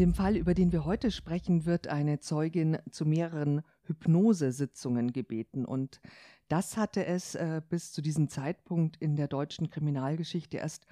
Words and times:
dem 0.00 0.14
Fall, 0.14 0.38
über 0.38 0.54
den 0.54 0.72
wir 0.72 0.86
heute 0.86 1.10
sprechen, 1.10 1.66
wird 1.66 1.86
eine 1.86 2.20
Zeugin 2.20 2.78
zu 2.90 3.04
mehreren 3.04 3.60
Hypnosesitzungen 3.82 5.12
gebeten. 5.12 5.66
Und 5.66 6.00
das 6.48 6.78
hatte 6.78 7.04
es 7.04 7.34
äh, 7.34 7.60
bis 7.68 7.92
zu 7.92 8.00
diesem 8.00 8.30
Zeitpunkt 8.30 8.96
in 8.96 9.14
der 9.14 9.28
deutschen 9.28 9.68
Kriminalgeschichte 9.68 10.56
erst 10.56 10.86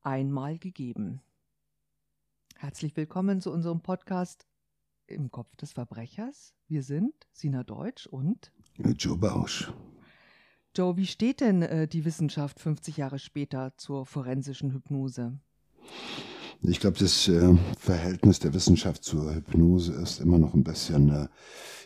einmal 0.00 0.58
gegeben. 0.58 1.20
Herzlich 2.56 2.96
willkommen 2.96 3.40
zu 3.40 3.50
unserem 3.50 3.82
Podcast 3.82 4.46
Im 5.08 5.32
Kopf 5.32 5.56
des 5.56 5.72
Verbrechers. 5.72 6.54
Wir 6.68 6.84
sind 6.84 7.14
Sina 7.32 7.64
Deutsch 7.64 8.06
und 8.06 8.52
Joe 8.96 9.18
Bausch. 9.18 9.72
Joe, 10.76 10.96
wie 10.96 11.06
steht 11.06 11.40
denn 11.40 11.62
äh, 11.62 11.88
die 11.88 12.04
Wissenschaft 12.04 12.60
50 12.60 12.96
Jahre 12.96 13.18
später 13.18 13.76
zur 13.76 14.06
forensischen 14.06 14.72
Hypnose? 14.72 15.40
Ich 16.64 16.78
glaube, 16.78 16.98
das 16.98 17.26
äh, 17.26 17.56
Verhältnis 17.76 18.38
der 18.38 18.54
Wissenschaft 18.54 19.02
zur 19.02 19.34
Hypnose 19.34 19.94
ist 19.94 20.20
immer 20.20 20.38
noch 20.38 20.54
ein 20.54 20.62
bisschen 20.62 21.10
äh, 21.10 21.26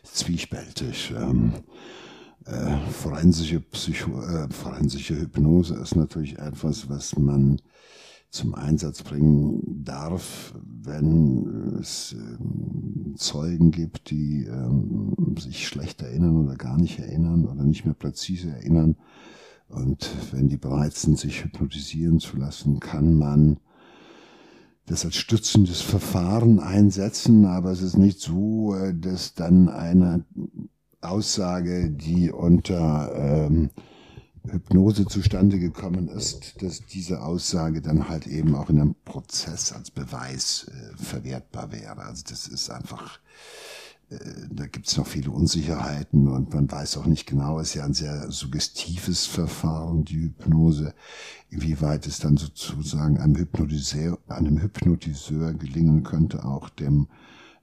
zwiespältig. 0.03 1.15
Ähm, 1.17 1.55
äh, 2.45 2.77
forensische, 2.91 3.61
Psycho 3.61 4.21
äh, 4.21 4.49
forensische 4.51 5.19
Hypnose 5.19 5.77
ist 5.77 5.97
natürlich 5.97 6.39
etwas, 6.39 6.91
was 6.91 7.17
man 7.17 7.61
zum 8.31 8.55
Einsatz 8.55 9.03
bringen 9.03 9.63
darf, 9.83 10.55
wenn 10.63 11.79
es 11.81 12.13
ähm, 12.13 13.15
Zeugen 13.17 13.71
gibt, 13.71 14.11
die 14.11 14.45
ähm, 14.45 15.37
sich 15.39 15.67
schlecht 15.67 16.03
erinnern 16.03 16.37
oder 16.37 16.57
gar 16.57 16.77
nicht 16.77 16.99
erinnern 16.99 17.47
oder 17.47 17.65
nicht 17.65 17.87
mehr 17.87 17.95
präzise 17.95 18.51
erinnern. 18.51 18.97
Und 19.69 20.11
wenn 20.33 20.51
die 20.51 20.59
bereit 20.59 20.95
sind, 20.95 21.19
sich 21.19 21.45
hypnotisieren 21.45 22.21
zu 22.21 22.37
lassen, 22.37 22.79
kann 22.79 23.15
man 23.15 23.59
das 24.87 25.05
als 25.05 25.17
stützendes 25.17 25.81
Verfahren 25.81 26.61
einsetzen, 26.61 27.45
aber 27.45 27.73
es 27.73 27.83
ist 27.83 27.99
nicht 27.99 28.21
so, 28.21 28.75
äh, 28.75 28.95
dass 28.95 29.35
dann 29.35 29.69
eine 29.69 30.25
Aussage, 31.01 31.91
die 31.91 32.31
unter 32.31 33.13
ähm, 33.15 33.71
Hypnose 34.49 35.07
zustande 35.07 35.59
gekommen 35.59 36.09
ist, 36.09 36.63
dass 36.63 36.87
diese 36.87 37.23
Aussage 37.23 37.81
dann 37.81 38.09
halt 38.09 38.27
eben 38.27 38.55
auch 38.55 38.71
in 38.71 38.81
einem 38.81 38.95
Prozess 39.05 39.73
als 39.73 39.91
Beweis 39.91 40.69
äh, 40.69 40.97
verwertbar 40.97 41.73
wäre. 41.73 41.99
Also 42.03 42.23
das 42.29 42.47
ist 42.47 42.71
einfach 42.71 43.19
da 44.09 44.67
gibt 44.67 44.87
es 44.87 44.97
noch 44.97 45.07
viele 45.07 45.33
Unsicherheiten 45.33 46.29
und 46.29 46.55
man 46.55 46.71
weiß 46.71 46.97
auch 46.99 47.07
nicht 47.07 47.27
genau, 47.27 47.59
ist 47.59 47.75
ja 47.75 47.85
ein 47.85 47.93
sehr 47.93 48.31
suggestives 48.31 49.27
Verfahren, 49.27 50.05
die 50.05 50.21
Hypnose, 50.21 50.95
inwieweit 51.51 52.07
es 52.07 52.19
dann 52.19 52.37
sozusagen 52.37 53.19
einem 53.19 53.37
Hypnotiseur, 53.37 54.19
einem 54.29 54.63
Hypnotiseur 54.63 55.55
gelingen 55.55 56.05
könnte, 56.05 56.45
auch 56.45 56.69
dem 56.69 57.09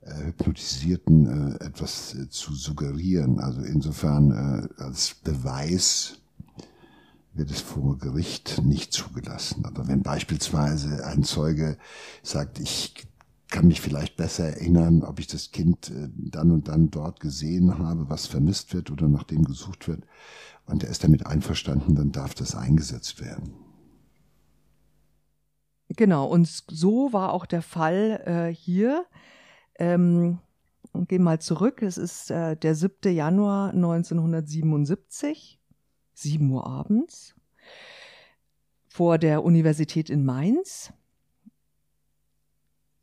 äh, 0.02 0.26
Hypnotisierten 0.26 1.58
äh, 1.60 1.64
etwas 1.64 2.14
äh, 2.16 2.30
zu 2.30 2.54
suggerieren. 2.54 3.40
Also 3.40 3.62
insofern 3.62 4.32
äh, 4.78 4.82
als 4.82 5.16
Beweis 5.24 6.20
wird 7.34 7.52
es 7.52 7.62
vor 7.62 7.98
Gericht 7.98 8.62
nicht 8.64 8.94
zugelassen. 8.94 9.66
Aber 9.66 9.88
wenn 9.88 10.04
beispielsweise 10.04 11.06
ein 11.06 11.24
Zeuge 11.24 11.78
sagt, 12.22 12.60
ich 12.60 12.94
kann 13.54 13.68
mich 13.68 13.80
vielleicht 13.82 14.18
besser 14.18 14.46
erinnern, 14.46 15.04
ob 15.04 15.20
ich 15.20 15.28
das 15.28 15.52
Kind 15.52 15.92
äh, 15.92 16.10
dann 16.16 16.50
und 16.50 16.68
dann 16.68 16.90
dort 16.90 17.20
gesehen 17.20 17.78
habe, 17.78 18.10
was 18.10 18.26
vermisst 18.26 18.74
wird 18.74 18.90
oder 18.90 19.08
nach 19.08 19.24
dem 19.24 19.46
gesucht 19.46 19.88
wird. 19.88 20.08
Und 20.66 20.84
er 20.84 20.90
ist 20.90 21.04
damit 21.04 21.28
einverstanden, 21.28 21.94
dann 21.94 22.12
darf 22.12 22.34
das 22.34 22.56
eingesetzt 22.56 23.22
werden. 23.22 23.54
Genau, 25.90 26.26
und 26.26 26.48
so 26.48 27.14
war 27.14 27.32
auch 27.32 27.46
der 27.46 27.62
Fall 27.62 28.24
äh, 28.26 28.52
hier. 28.52 29.06
Ähm, 29.76 30.40
gehen 31.08 31.22
mal 31.22 31.40
zurück. 31.40 31.84
Es 31.84 32.00
ist 32.00 32.32
äh, 32.32 32.58
der 32.58 32.74
7. 32.74 33.14
Januar 33.14 33.70
1977, 33.70 35.60
7 36.16 36.50
Uhr 36.50 36.66
abends, 36.66 37.36
vor 38.88 39.20
der 39.20 39.44
Universität 39.44 40.10
in 40.10 40.26
Mainz. 40.26 40.92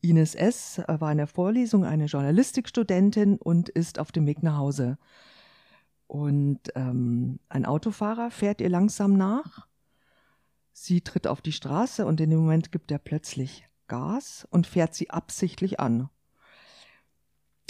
Ines 0.00 0.34
S. 0.34 0.82
War 0.86 1.12
in 1.12 1.18
der 1.18 1.26
Vorlesung 1.26 1.84
eine 1.84 2.06
Journalistikstudentin 2.06 3.36
und 3.36 3.68
ist 3.68 3.98
auf 3.98 4.12
dem 4.12 4.26
Weg 4.26 4.42
nach 4.42 4.56
Hause. 4.56 4.98
Und 6.06 6.60
ähm, 6.74 7.38
ein 7.48 7.66
Autofahrer 7.66 8.30
fährt 8.30 8.60
ihr 8.60 8.68
langsam 8.68 9.16
nach. 9.16 9.66
Sie 10.72 11.02
tritt 11.02 11.26
auf 11.26 11.42
die 11.42 11.52
Straße 11.52 12.06
und 12.06 12.20
in 12.20 12.30
dem 12.30 12.40
Moment 12.40 12.72
gibt 12.72 12.90
er 12.90 12.98
plötzlich 12.98 13.66
Gas 13.86 14.46
und 14.50 14.66
fährt 14.66 14.94
sie 14.94 15.10
absichtlich 15.10 15.78
an. 15.78 16.08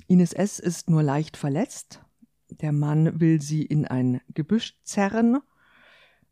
Ines 0.06 0.32
S. 0.32 0.58
ist 0.58 0.90
nur 0.90 1.02
leicht 1.02 1.36
verletzt. 1.36 2.02
Der 2.50 2.72
Mann 2.72 3.20
will 3.20 3.40
sie 3.40 3.62
in 3.62 3.86
ein 3.86 4.20
Gebüsch 4.34 4.76
zerren, 4.82 5.38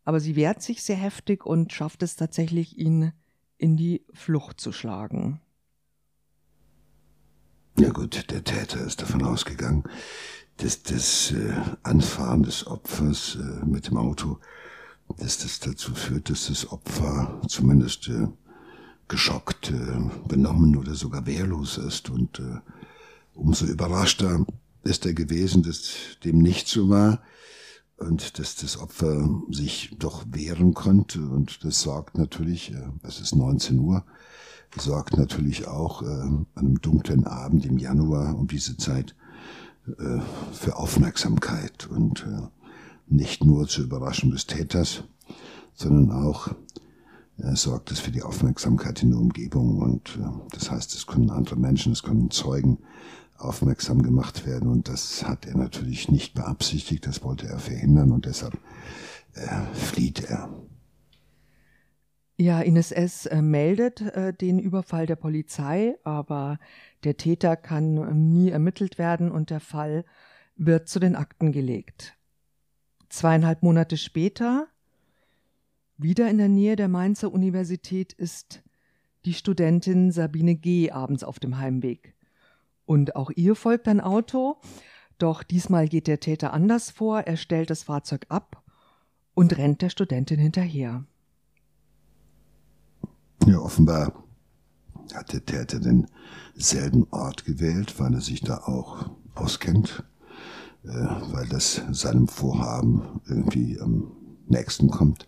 aber 0.05 0.21
sie 0.21 0.37
wehrt 0.37 0.63
sich 0.63 0.83
sehr 0.83 0.97
heftig 0.97 1.45
und 1.47 1.73
schafft 1.73 2.03
es 2.03 2.17
tatsächlich, 2.17 2.79
ihn 2.79 3.13
in 3.57 3.77
die 3.77 4.05
Flucht 4.13 4.61
zu 4.61 4.73
schlagen. 4.73 5.41
Ja 7.79 7.91
gut, 7.91 8.29
der 8.33 8.43
Täter 8.43 8.85
ist 8.85 9.01
davon 9.03 9.23
ausgegangen, 9.23 9.85
dass 10.57 10.83
das 10.83 11.31
äh, 11.31 11.55
Anfahren 11.85 12.43
des 12.43 12.67
Opfers 12.67 13.39
äh, 13.41 13.65
mit 13.65 13.87
dem 13.87 13.97
Auto, 13.97 14.39
dass 15.17 15.39
das 15.39 15.61
dazu 15.61 15.95
führt, 15.95 16.29
dass 16.29 16.49
das 16.49 16.73
Opfer 16.73 17.41
zumindest 17.47 18.09
äh, 18.09 18.27
geschockt, 19.07 19.71
äh, 19.71 20.01
benommen 20.27 20.77
oder 20.77 20.97
sogar 20.97 21.25
wehrlos 21.27 21.79
ist. 21.79 22.11
Und 22.11 22.41
äh, 22.41 22.59
umso 23.35 23.65
überraschter 23.65 24.45
ist 24.83 25.07
er 25.07 25.15
gewesen, 25.15 25.63
dass 25.63 25.93
dem 26.25 26.39
nicht 26.39 26.67
so 26.67 26.89
war 26.89 27.23
und 27.97 28.41
dass 28.41 28.57
das 28.57 28.77
Opfer 28.81 29.29
sich 29.51 29.95
doch 29.97 30.25
wehren 30.29 30.75
konnte. 30.75 31.21
Und 31.21 31.65
das 31.65 31.81
sorgt 31.81 32.19
natürlich, 32.19 32.73
äh, 32.73 32.89
es 33.05 33.21
ist 33.21 33.37
19 33.37 33.79
Uhr, 33.79 34.05
sorgt 34.77 35.17
natürlich 35.17 35.67
auch 35.67 36.03
äh, 36.03 36.07
an 36.07 36.47
einem 36.55 36.81
dunklen 36.81 37.27
Abend 37.27 37.65
im 37.67 37.79
Januar 37.79 38.37
um 38.37 38.47
diese 38.47 38.77
Zeit 38.77 39.15
äh, 39.87 40.21
für 40.53 40.77
Aufmerksamkeit 40.77 41.89
und 41.91 42.27
äh, 42.27 42.47
nicht 43.07 43.45
nur 43.45 43.67
zur 43.67 43.85
Überraschung 43.85 44.31
des 44.31 44.47
Täters, 44.47 45.05
sondern 45.75 46.13
auch 46.13 46.49
äh, 47.39 47.55
sorgt 47.55 47.91
es 47.91 48.01
für 48.01 48.11
die 48.11 48.23
Aufmerksamkeit 48.23 49.03
in 49.03 49.11
der 49.11 49.21
Umgebung 49.21 49.79
und 49.79 50.19
äh, 50.21 50.29
das 50.53 50.71
heißt, 50.71 50.95
es 50.95 51.07
können 51.07 51.31
andere 51.31 51.57
Menschen, 51.57 51.93
es 51.93 52.03
können 52.03 52.31
Zeugen 52.31 52.79
aufmerksam 53.39 54.03
gemacht 54.03 54.47
werden 54.47 54.69
und 54.69 54.89
das 54.89 55.27
hat 55.27 55.47
er 55.47 55.57
natürlich 55.57 56.11
nicht 56.11 56.35
beabsichtigt, 56.35 57.07
das 57.07 57.23
wollte 57.23 57.47
er 57.47 57.59
verhindern 57.59 58.13
und 58.13 58.27
deshalb 58.27 58.55
äh. 59.35 59.47
Ja, 62.41 62.61
Ines 62.61 62.93
S. 62.93 63.27
Äh, 63.27 63.43
meldet 63.43 64.01
äh, 64.01 64.33
den 64.33 64.61
Überfall 64.61 65.07
der 65.07 65.17
Polizei, 65.17 65.97
aber 66.05 66.61
der 67.03 67.17
Täter 67.17 67.57
kann 67.57 68.31
nie 68.31 68.51
ermittelt 68.51 68.97
werden 68.97 69.33
und 69.33 69.51
der 69.51 69.59
Fall 69.59 70.05
wird 70.55 70.89
zu 70.89 71.01
den 71.01 71.17
Akten 71.17 71.51
gelegt. 71.51 72.17
Zweieinhalb 73.09 73.65
Monate 73.65 73.97
später, 73.97 74.69
wieder 75.97 76.31
in 76.31 76.39
der 76.39 76.49
Nähe 76.49 76.77
der 76.77 76.87
Mainzer 76.87 77.33
Universität, 77.33 78.13
ist 78.13 78.63
die 79.25 79.35
Studentin 79.35 80.13
Sabine 80.13 80.55
G. 80.55 80.93
abends 80.93 81.25
auf 81.25 81.41
dem 81.41 81.59
Heimweg. 81.59 82.15
Und 82.87 83.17
auch 83.17 83.33
ihr 83.35 83.57
folgt 83.57 83.89
ein 83.89 84.01
Auto, 84.01 84.61
doch 85.19 85.43
diesmal 85.43 85.89
geht 85.89 86.07
der 86.07 86.21
Täter 86.21 86.53
anders 86.53 86.93
vor, 86.93 87.23
er 87.23 87.37
stellt 87.37 87.71
das 87.71 87.83
Fahrzeug 87.83 88.27
ab 88.29 88.63
und 89.35 89.59
rennt 89.59 89.83
der 89.83 89.91
Studentin 89.91 90.39
hinterher. 90.39 91.05
Ja, 93.47 93.59
offenbar 93.59 94.13
hat 95.15 95.33
der 95.33 95.45
Täter 95.45 95.81
denselben 95.81 97.07
Ort 97.11 97.45
gewählt, 97.45 97.99
weil 97.99 98.15
er 98.15 98.21
sich 98.21 98.41
da 98.41 98.59
auch 98.59 99.11
auskennt, 99.35 100.05
äh, 100.85 100.89
weil 100.89 101.47
das 101.49 101.83
seinem 101.93 102.29
Vorhaben 102.29 103.21
irgendwie 103.27 103.81
am 103.81 104.13
nächsten 104.47 104.91
kommt. 104.91 105.27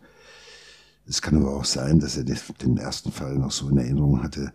Es 1.06 1.22
kann 1.22 1.36
aber 1.36 1.56
auch 1.56 1.64
sein, 1.64 1.98
dass 1.98 2.16
er 2.16 2.24
den 2.24 2.76
ersten 2.76 3.10
Fall 3.10 3.36
noch 3.36 3.50
so 3.50 3.68
in 3.68 3.78
Erinnerung 3.78 4.22
hatte, 4.22 4.52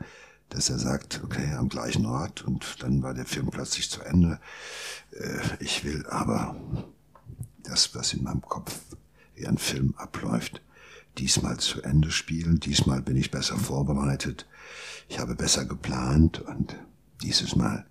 dass 0.49 0.69
er 0.69 0.79
sagt, 0.79 1.21
okay, 1.23 1.53
am 1.53 1.69
gleichen 1.69 2.05
Ort 2.05 2.43
und 2.43 2.81
dann 2.83 3.01
war 3.01 3.13
der 3.13 3.25
Film 3.25 3.49
plötzlich 3.49 3.89
zu 3.89 4.01
Ende. 4.01 4.39
Äh, 5.11 5.39
ich 5.59 5.83
will 5.83 6.05
aber 6.07 6.55
das, 7.63 7.95
was 7.95 8.13
in 8.13 8.23
meinem 8.23 8.41
Kopf 8.41 8.79
wie 9.35 9.47
ein 9.47 9.57
Film 9.57 9.95
abläuft, 9.97 10.61
diesmal 11.17 11.57
zu 11.57 11.81
Ende 11.81 12.11
spielen. 12.11 12.59
Diesmal 12.59 13.01
bin 13.01 13.15
ich 13.15 13.31
besser 13.31 13.57
vorbereitet. 13.57 14.47
Ich 15.09 15.19
habe 15.19 15.35
besser 15.35 15.65
geplant 15.65 16.41
und 16.41 16.77
dieses 17.21 17.55
Mal 17.55 17.85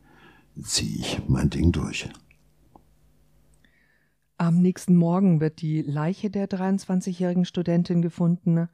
ziehe 0.62 0.98
ich 0.98 1.22
mein 1.28 1.50
Ding 1.50 1.72
durch. 1.72 2.08
Am 4.36 4.60
nächsten 4.60 4.96
Morgen 4.96 5.40
wird 5.40 5.60
die 5.60 5.82
Leiche 5.82 6.28
der 6.28 6.48
23-jährigen 6.48 7.44
Studentin 7.44 8.02
gefunden. 8.02 8.68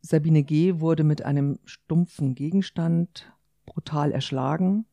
Sabine 0.00 0.42
G. 0.42 0.80
wurde 0.80 1.04
mit 1.04 1.24
einem 1.24 1.58
stumpfen 1.64 2.34
Gegenstand 2.34 3.32
brutal 3.66 4.12
erschlagen. 4.12 4.86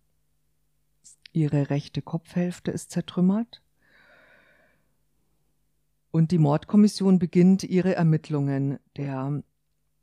Ihre 1.31 1.71
rechte 1.71 2.01
Kopfhälfte 2.01 2.71
ist 2.71 2.91
zertrümmert. 2.91 3.63
Und 6.13 6.29
die 6.29 6.37
Mordkommission 6.37 7.17
beginnt 7.17 7.63
ihre 7.63 7.95
Ermittlungen. 7.95 8.77
Der 8.97 9.41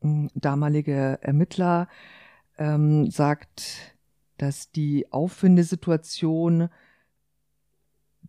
äh, 0.03 0.27
damalige 0.35 1.21
Ermittler 1.23 1.87
ähm, 2.59 3.09
sagt, 3.13 3.95
dass 4.37 4.73
die 4.73 5.13
Auffindesituation 5.13 6.69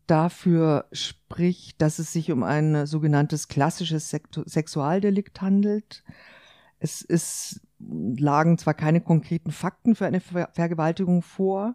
dafür 0.05 0.85
spricht, 0.91 1.81
dass 1.81 1.97
es 1.97 2.13
sich 2.13 2.31
um 2.31 2.43
ein 2.43 2.85
sogenanntes 2.85 3.47
klassisches 3.47 4.11
Sexualdelikt 4.11 5.41
handelt. 5.41 6.03
Es 6.77 7.01
ist, 7.01 7.61
lagen 7.79 8.59
zwar 8.59 8.75
keine 8.75 9.01
konkreten 9.01 9.51
Fakten 9.51 9.95
für 9.95 10.05
eine 10.05 10.19
Ver 10.19 10.51
Vergewaltigung 10.53 11.23
vor, 11.23 11.73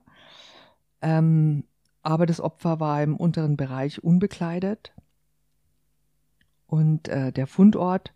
ähm, 1.02 1.64
aber 2.02 2.26
das 2.26 2.40
Opfer 2.40 2.78
war 2.78 3.02
im 3.02 3.16
unteren 3.16 3.56
Bereich 3.56 4.04
unbekleidet. 4.04 4.92
Und 6.66 7.08
äh, 7.08 7.32
der 7.32 7.46
Fundort 7.46 8.12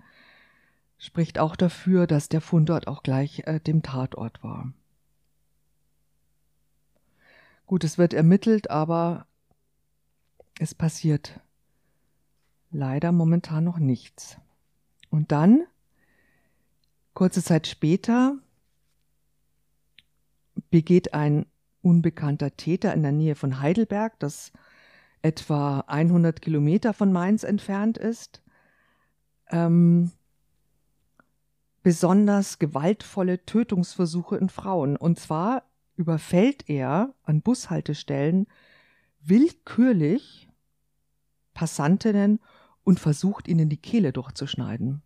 spricht 0.99 1.39
auch 1.39 1.57
dafür, 1.57 2.07
dass 2.07 2.29
der 2.29 2.41
Fundort 2.41 2.87
auch 2.87 3.03
gleich 3.03 3.47
äh, 3.47 3.61
dem 3.61 3.83
Tatort 3.83 4.43
war. 4.43 4.73
Gut, 7.67 7.85
es 7.85 7.99
wird 7.99 8.15
ermittelt, 8.15 8.71
aber 8.71 9.27
es 10.59 10.75
passiert 10.75 11.41
leider 12.71 13.13
momentan 13.13 13.65
noch 13.65 13.79
nichts. 13.79 14.39
Und 15.09 15.33
dann, 15.33 15.65
kurze 17.15 17.43
Zeit 17.43 17.67
später, 17.67 18.37
begeht 20.71 21.15
ein 21.15 21.47
unbekannter 21.83 22.57
Täter 22.57 22.93
in 22.93 23.03
der 23.03 23.13
Nähe 23.13 23.35
von 23.35 23.61
Heidelberg, 23.61 24.19
das 24.19 24.53
etwa 25.23 25.81
100 25.81 26.41
Kilometer 26.41 26.93
von 26.93 27.13
Mainz 27.13 27.43
entfernt 27.45 27.99
ist, 27.99 28.43
ähm, 29.51 30.13
besonders 31.83 32.59
gewaltvolle 32.59 33.45
Tötungsversuche 33.45 34.37
in 34.37 34.49
Frauen. 34.49 34.97
Und 34.97 35.19
zwar 35.19 35.65
überfällt 35.97 36.69
er 36.69 37.15
an 37.23 37.43
Bushaltestellen 37.43 38.47
willkürlich 39.23 40.49
Passantinnen 41.55 42.41
und 42.85 43.01
versucht 43.01 43.49
ihnen 43.49 43.69
die 43.69 43.77
Kehle 43.77 44.13
durchzuschneiden. 44.13 45.03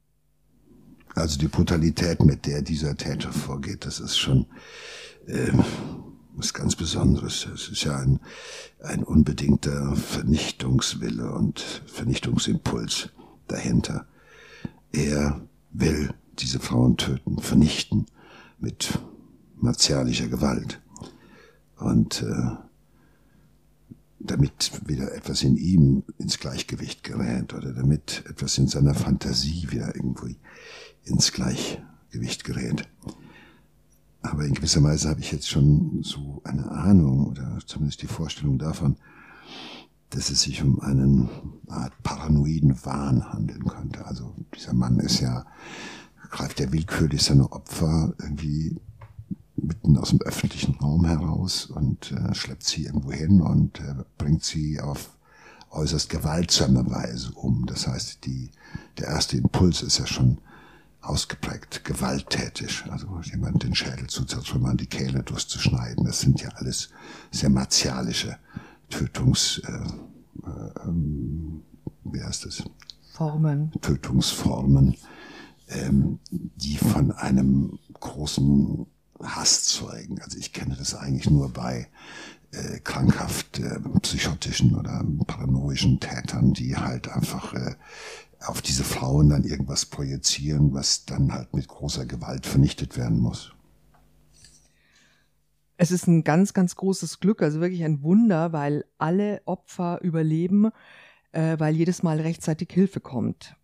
Also 1.15 1.39
die 1.39 1.49
Brutalität, 1.49 2.23
mit 2.25 2.47
der 2.47 2.63
dieser 2.63 2.97
Täter 2.97 3.33
vorgeht, 3.33 3.85
das 3.85 4.01
ist 4.01 4.17
schon 4.17 4.47
äh, 5.27 5.53
was 6.37 6.55
ganz 6.55 6.77
Besonderes. 6.77 7.47
Es 7.53 7.69
ist 7.69 7.85
ja 7.85 7.97
ein, 7.97 8.21
ein 8.83 9.03
unbedingter 9.03 9.95
Vernichtungswille 9.97 11.33
und 11.33 11.61
Vernichtungsimpuls 11.87 13.11
dahinter. 13.49 14.07
Er 14.93 15.41
will 15.71 16.15
diese 16.39 16.61
Frauen 16.61 16.97
töten, 16.97 17.39
vernichten 17.39 18.07
mit 18.59 18.99
martialischer 19.57 20.29
Gewalt. 20.29 20.81
Und 21.77 22.23
äh, 22.23 22.57
damit 24.21 24.73
wieder 24.87 25.15
etwas 25.15 25.43
in 25.43 25.57
ihm 25.57 26.03
ins 26.19 26.39
Gleichgewicht 26.39 27.05
gerät 27.05 27.53
oder 27.53 27.73
damit 27.73 28.25
etwas 28.27 28.57
in 28.57 28.69
seiner 28.69 28.95
Fantasie 28.95 29.71
wieder 29.71 29.95
irgendwo 29.95 30.29
ins 31.05 31.33
Gleichgewicht 31.33 32.45
gerät. 32.45 32.89
Aber 34.25 34.47
in 34.47 34.55
gewisser 34.55 34.83
Weise 34.83 35.11
habe 35.11 35.21
ich 35.21 35.31
jetzt 35.33 35.51
schon 35.51 36.03
so 36.03 36.41
eine 36.45 36.71
Ahnung 36.71 37.27
oder 37.27 37.59
zumindest 37.67 38.01
die 38.01 38.07
Vorstellung 38.07 38.59
davon, 38.59 38.97
dass 40.09 40.31
es 40.31 40.43
sich 40.43 40.63
um 40.63 40.81
einen 40.81 41.29
Art 41.69 41.93
paranoiden 42.03 42.75
Wahn 42.87 43.31
handeln 43.33 43.67
könnte. 43.67 44.07
Also 44.07 44.35
dieser 44.57 44.73
Mann 44.73 44.99
ist 44.99 45.21
ja, 45.21 45.45
greift 46.31 46.59
ja 46.59 46.73
willkürlich 46.73 47.23
seine 47.23 47.53
Opfer 47.53 48.15
irgendwie 48.19 48.75
mitten 49.57 49.99
aus 49.99 50.09
dem 50.09 50.23
öffentlichen 50.23 50.77
Raum 50.77 51.05
heraus 51.05 51.67
und 51.67 52.13
äh, 52.13 52.35
schleppt 52.35 52.65
sie 52.65 52.87
irgendwo 52.87 53.13
hin 53.13 53.43
und 53.43 53.81
äh, 53.81 54.05
bringt 54.17 54.43
sie 54.43 54.81
auf 54.81 55.19
äußerst 55.71 56.09
gewaltsame 56.09 56.91
Weise 56.91 57.31
um. 57.33 57.67
Das 57.67 57.87
heißt, 57.87 58.25
die, 58.25 58.51
der 58.99 59.09
erste 59.09 59.37
Impuls 59.37 59.83
ist 59.83 59.99
ja 59.99 60.07
schon 60.07 60.39
ausgeprägt 61.05 61.85
gewalttätig. 61.85 62.85
Also 62.91 63.21
jemand 63.23 63.63
den 63.63 63.75
Schädel 63.75 64.07
zu 64.07 64.25
zertrümmern, 64.25 64.77
die 64.77 64.87
Kehle 64.87 65.23
durchzuschneiden. 65.23 66.05
Das 66.05 66.21
sind 66.21 66.41
ja 66.41 66.49
alles 66.51 66.91
sehr 67.31 67.51
martialische 67.51 68.37
Tötungs, 68.91 69.61
äh, 69.67 69.73
äh, 69.73 70.87
ähm, 70.87 71.63
wie 72.05 72.23
heißt 72.23 72.47
das? 72.47 72.63
Formen. 73.13 73.73
Tötungsformen, 73.81 74.97
ähm, 75.69 76.19
die 76.31 76.77
von 76.77 77.13
einem 77.13 77.79
großen 77.93 78.87
Hass 79.23 79.65
zeugen. 79.65 80.21
Also 80.21 80.39
ich 80.39 80.53
kenne 80.53 80.77
das 80.77 80.95
eigentlich 80.95 81.31
nur 81.31 81.51
bei 81.51 81.89
äh, 82.51 82.81
krankhaft 82.81 83.59
äh, 83.59 83.81
psychotischen 84.03 84.75
oder 84.75 85.05
paranoischen 85.27 86.01
Tätern, 86.01 86.53
die 86.53 86.77
halt 86.77 87.09
einfach 87.09 87.53
äh, 87.55 87.75
auf 88.47 88.63
diese 88.63 88.85
Frauen 88.85 89.31
dann 89.31 89.45
irgendwas 89.45 89.87
projizieren, 89.87 90.73
was 90.75 91.05
dann 91.05 91.33
halt 91.33 91.55
mit 91.55 91.69
großer 91.69 92.07
Gewalt 92.07 92.47
vernichtet 92.47 92.97
werden 92.97 93.19
muss. 93.19 93.53
Es 95.77 95.91
ist 95.91 96.07
ein 96.07 96.23
ganz, 96.23 96.53
ganz 96.55 96.77
großes 96.77 97.21
Glück, 97.21 97.43
also 97.43 97.61
wirklich 97.61 97.85
ein 97.85 98.03
Wunder, 98.03 98.53
weil 98.53 98.85
alle 98.99 99.43
Opfer 99.45 100.01
überleben, 100.03 100.71
äh, 101.33 101.59
weil 101.59 101.75
jedes 101.75 102.03
Mal 102.03 102.21
rechtzeitig 102.21 102.71
Hilfe 102.73 103.01
kommt. 103.01 103.57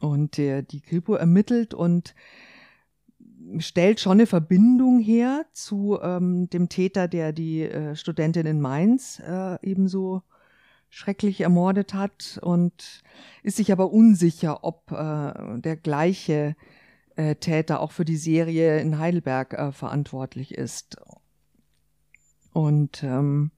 Und 0.00 0.36
der, 0.36 0.62
die 0.62 0.82
Kripo 0.82 1.14
ermittelt 1.14 1.72
und 1.72 2.14
stellt 3.58 4.00
schon 4.00 4.12
eine 4.12 4.26
Verbindung 4.26 5.00
her 5.00 5.46
zu 5.52 5.98
ähm, 6.02 6.50
dem 6.50 6.68
Täter, 6.68 7.08
der 7.08 7.32
die 7.32 7.62
äh, 7.62 7.96
Studentin 7.96 8.46
in 8.46 8.60
Mainz 8.60 9.20
äh, 9.26 9.58
ebenso 9.62 10.22
schrecklich 10.94 11.40
ermordet 11.40 11.92
hat 11.92 12.38
und 12.40 13.02
ist 13.42 13.56
sich 13.56 13.72
aber 13.72 13.92
unsicher, 13.92 14.62
ob 14.62 14.92
äh, 14.92 15.58
der 15.58 15.76
gleiche 15.76 16.54
äh, 17.16 17.34
Täter 17.34 17.80
auch 17.80 17.90
für 17.90 18.04
die 18.04 18.16
Serie 18.16 18.78
in 18.78 18.98
Heidelberg 18.98 19.54
äh, 19.54 19.72
verantwortlich 19.72 20.54
ist. 20.54 20.96
Und 22.52 23.02
ähm, 23.02 23.50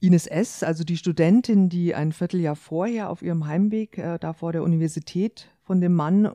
Ines 0.00 0.26
S., 0.26 0.64
also 0.64 0.82
die 0.82 0.96
Studentin, 0.96 1.68
die 1.68 1.94
ein 1.94 2.10
Vierteljahr 2.10 2.56
vorher 2.56 3.10
auf 3.10 3.22
ihrem 3.22 3.46
Heimweg 3.46 3.98
äh, 3.98 4.18
da 4.18 4.32
vor 4.32 4.52
der 4.52 4.64
Universität 4.64 5.48
von 5.62 5.80
dem 5.80 5.94
Mann 5.94 6.32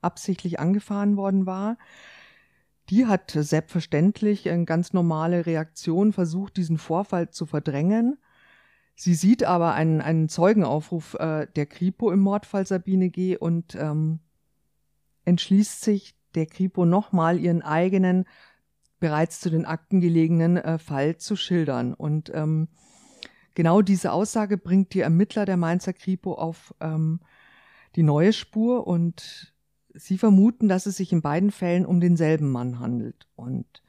absichtlich 0.00 0.58
angefahren 0.58 1.16
worden 1.16 1.46
war, 1.46 1.78
die 2.90 3.06
hat 3.06 3.30
selbstverständlich 3.30 4.50
eine 4.50 4.64
ganz 4.64 4.92
normale 4.92 5.46
Reaktion 5.46 6.12
versucht, 6.12 6.56
diesen 6.56 6.78
Vorfall 6.78 7.30
zu 7.30 7.46
verdrängen. 7.46 8.18
Sie 9.02 9.14
sieht 9.14 9.42
aber 9.42 9.74
einen, 9.74 10.00
einen 10.00 10.28
Zeugenaufruf 10.28 11.14
äh, 11.14 11.48
der 11.56 11.66
Kripo 11.66 12.12
im 12.12 12.20
Mordfall 12.20 12.64
Sabine 12.68 13.10
G. 13.10 13.36
und 13.36 13.74
ähm, 13.74 14.20
entschließt 15.24 15.80
sich, 15.80 16.14
der 16.36 16.46
Kripo 16.46 16.84
nochmal 16.84 17.40
ihren 17.40 17.62
eigenen, 17.62 18.26
bereits 19.00 19.40
zu 19.40 19.50
den 19.50 19.64
Akten 19.64 20.00
gelegenen 20.00 20.56
äh, 20.56 20.78
Fall 20.78 21.16
zu 21.16 21.34
schildern. 21.34 21.94
Und 21.94 22.30
ähm, 22.32 22.68
genau 23.56 23.82
diese 23.82 24.12
Aussage 24.12 24.56
bringt 24.56 24.94
die 24.94 25.00
Ermittler 25.00 25.46
der 25.46 25.56
Mainzer 25.56 25.94
Kripo 25.94 26.34
auf 26.34 26.72
ähm, 26.78 27.18
die 27.96 28.04
neue 28.04 28.32
Spur 28.32 28.86
und 28.86 29.52
sie 29.94 30.16
vermuten, 30.16 30.68
dass 30.68 30.86
es 30.86 30.96
sich 30.98 31.12
in 31.12 31.22
beiden 31.22 31.50
Fällen 31.50 31.86
um 31.86 31.98
denselben 31.98 32.52
Mann 32.52 32.78
handelt. 32.78 33.26
Und 33.34 33.81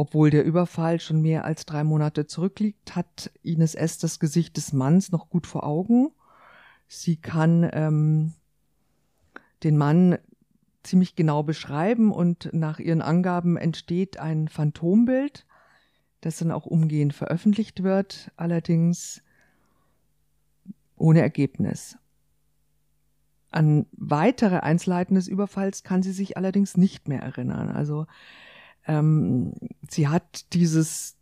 obwohl 0.00 0.30
der 0.30 0.46
Überfall 0.46 0.98
schon 0.98 1.20
mehr 1.20 1.44
als 1.44 1.66
drei 1.66 1.84
Monate 1.84 2.26
zurückliegt, 2.26 2.96
hat 2.96 3.30
Ines 3.42 3.74
S. 3.74 3.98
das 3.98 4.18
Gesicht 4.18 4.56
des 4.56 4.72
Manns 4.72 5.12
noch 5.12 5.28
gut 5.28 5.46
vor 5.46 5.62
Augen. 5.62 6.10
Sie 6.88 7.16
kann 7.16 7.68
ähm, 7.74 8.32
den 9.62 9.76
Mann 9.76 10.16
ziemlich 10.82 11.16
genau 11.16 11.42
beschreiben 11.42 12.12
und 12.12 12.48
nach 12.54 12.78
ihren 12.78 13.02
Angaben 13.02 13.58
entsteht 13.58 14.18
ein 14.18 14.48
Phantombild, 14.48 15.44
das 16.22 16.38
dann 16.38 16.50
auch 16.50 16.64
umgehend 16.64 17.12
veröffentlicht 17.12 17.82
wird, 17.82 18.30
allerdings 18.38 19.22
ohne 20.96 21.20
Ergebnis. 21.20 21.98
An 23.50 23.84
weitere 23.92 24.60
Einzelheiten 24.60 25.14
des 25.14 25.28
Überfalls 25.28 25.82
kann 25.82 26.02
sie 26.02 26.12
sich 26.12 26.38
allerdings 26.38 26.78
nicht 26.78 27.06
mehr 27.06 27.20
erinnern. 27.20 27.68
Also 27.68 28.06
ähm, 28.86 29.52
sie 29.88 30.08
hat 30.08 30.52
dieses 30.52 31.16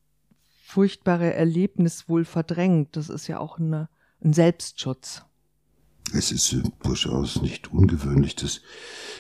furchtbare 0.65 1.33
Erlebnis 1.33 2.09
wohl 2.09 2.25
verdrängt. 2.25 2.97
Das 2.97 3.09
ist 3.09 3.27
ja 3.27 3.39
auch 3.41 3.59
eine, 3.59 3.89
ein 4.23 4.33
Selbstschutz. 4.33 5.23
Es 6.13 6.33
ist 6.33 6.53
äh, 6.53 6.63
durchaus 6.83 7.43
nicht 7.43 7.73
ungewöhnlich, 7.73 8.37
dass 8.37 8.61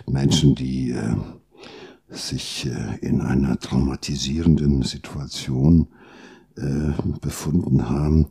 Menschen, 0.07 0.55
die 0.55 0.91
äh, 0.91 1.17
sich 2.09 2.67
äh, 2.67 2.99
in 3.01 3.21
einer 3.21 3.59
traumatisierenden 3.59 4.83
Situation 4.83 5.89
äh, 6.57 6.93
befunden 7.21 7.89
haben, 7.89 8.29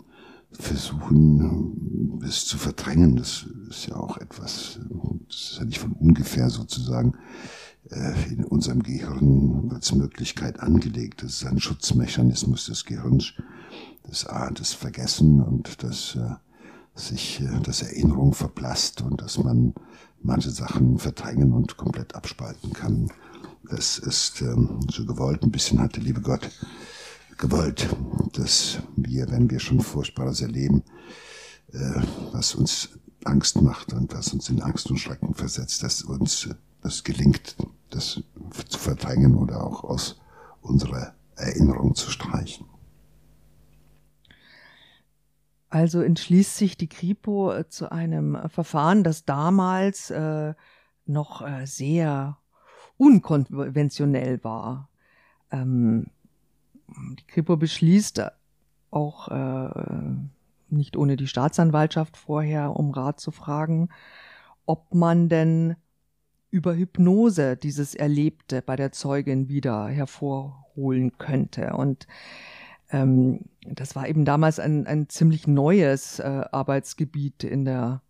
versuchen, 0.51 2.21
es 2.23 2.45
zu 2.45 2.57
verdrängen. 2.57 3.15
Das 3.15 3.45
ist 3.69 3.87
ja 3.87 3.95
auch 3.95 4.17
etwas, 4.17 4.79
das 5.27 5.35
ist 5.35 5.57
ja 5.59 5.65
nicht 5.65 5.79
von 5.79 5.93
ungefähr 5.93 6.49
sozusagen 6.49 7.13
äh, 7.13 7.66
in 7.89 8.43
unserem 8.43 8.83
Gehirn 8.83 9.71
als 9.73 9.93
Möglichkeit 9.93 10.59
angelegt. 10.59 11.23
Das 11.23 11.33
ist 11.33 11.45
ein 11.45 11.59
Schutzmechanismus 11.59 12.65
des 12.65 12.85
Gehirns, 12.85 13.33
das 14.03 14.25
A, 14.25 14.49
das 14.51 14.73
Vergessen 14.73 15.41
und 15.41 15.83
das 15.83 16.15
äh, 16.15 16.35
sich, 16.95 17.41
äh, 17.41 17.59
das 17.63 17.81
Erinnerung 17.81 18.33
verblasst 18.33 19.01
und 19.01 19.21
dass 19.21 19.37
man 19.37 19.73
manche 20.21 20.49
Sachen 20.49 20.97
verdrängen 20.97 21.53
und 21.53 21.77
komplett 21.77 22.15
abspalten 22.15 22.73
kann. 22.73 23.11
Das 23.69 23.97
ist 23.99 24.41
ähm, 24.41 24.79
so 24.91 25.05
gewollt. 25.05 25.43
Ein 25.43 25.51
bisschen 25.51 25.79
hat 25.79 25.95
der 25.95 26.03
liebe 26.03 26.21
Gott 26.21 26.49
gewollt, 27.37 27.87
dass 28.33 28.79
wir, 28.95 29.29
wenn 29.29 29.49
wir 29.49 29.59
schon 29.59 29.79
Furchtbares 29.81 30.41
erleben, 30.41 30.83
äh, 31.71 32.01
was 32.31 32.55
uns 32.55 32.89
Angst 33.25 33.61
macht 33.61 33.93
und 33.93 34.13
was 34.13 34.33
uns 34.33 34.49
in 34.49 34.61
Angst 34.61 34.89
und 34.89 34.97
Schrecken 34.97 35.33
versetzt, 35.33 35.83
dass 35.83 36.01
uns 36.01 36.49
das 36.81 37.03
gelingt, 37.03 37.55
das 37.89 38.21
zu 38.69 38.79
verdrängen 38.79 39.35
oder 39.35 39.63
auch 39.63 39.83
aus 39.83 40.19
unserer 40.61 41.13
Erinnerung 41.35 41.95
zu 41.95 42.09
streichen. 42.09 42.67
Also 45.69 46.01
entschließt 46.01 46.57
sich 46.57 46.77
die 46.77 46.87
Kripo 46.87 47.51
äh, 47.51 47.67
zu 47.67 47.91
einem 47.91 48.35
äh, 48.35 48.49
Verfahren, 48.49 49.03
das 49.03 49.25
damals 49.25 50.09
äh, 50.09 50.53
noch 51.05 51.41
äh, 51.41 51.65
sehr 51.65 52.37
unkonventionell 52.97 54.43
war. 54.43 54.89
Ähm, 55.51 56.07
die 56.87 57.27
Kripo 57.27 57.57
beschließt 57.57 58.23
auch 58.91 59.27
äh, 59.27 59.69
nicht 60.69 60.95
ohne 60.95 61.17
die 61.17 61.27
Staatsanwaltschaft 61.27 62.15
vorher 62.15 62.75
um 62.75 62.91
Rat 62.91 63.19
zu 63.19 63.31
fragen, 63.31 63.89
ob 64.65 64.93
man 64.93 65.27
denn 65.27 65.75
über 66.49 66.75
Hypnose 66.75 67.57
dieses 67.57 67.95
Erlebte 67.95 68.61
bei 68.61 68.75
der 68.75 68.91
Zeugin 68.91 69.49
wieder 69.49 69.87
hervorholen 69.87 71.17
könnte. 71.17 71.73
Und 71.73 72.07
ähm, 72.89 73.45
das 73.65 73.95
war 73.95 74.07
eben 74.07 74.25
damals 74.25 74.59
ein, 74.59 74.87
ein 74.87 75.09
ziemlich 75.09 75.47
neues 75.47 76.19
äh, 76.19 76.43
Arbeitsgebiet 76.51 77.43
in 77.43 77.65
der 77.65 78.01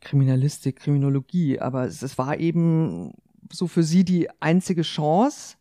Kriminalistik, 0.00 0.76
Kriminologie. 0.76 1.60
Aber 1.60 1.84
es, 1.84 2.02
es 2.02 2.16
war 2.18 2.38
eben 2.38 3.12
so 3.52 3.66
für 3.66 3.82
sie 3.82 4.04
die 4.04 4.28
einzige 4.40 4.82
Chance, 4.82 5.56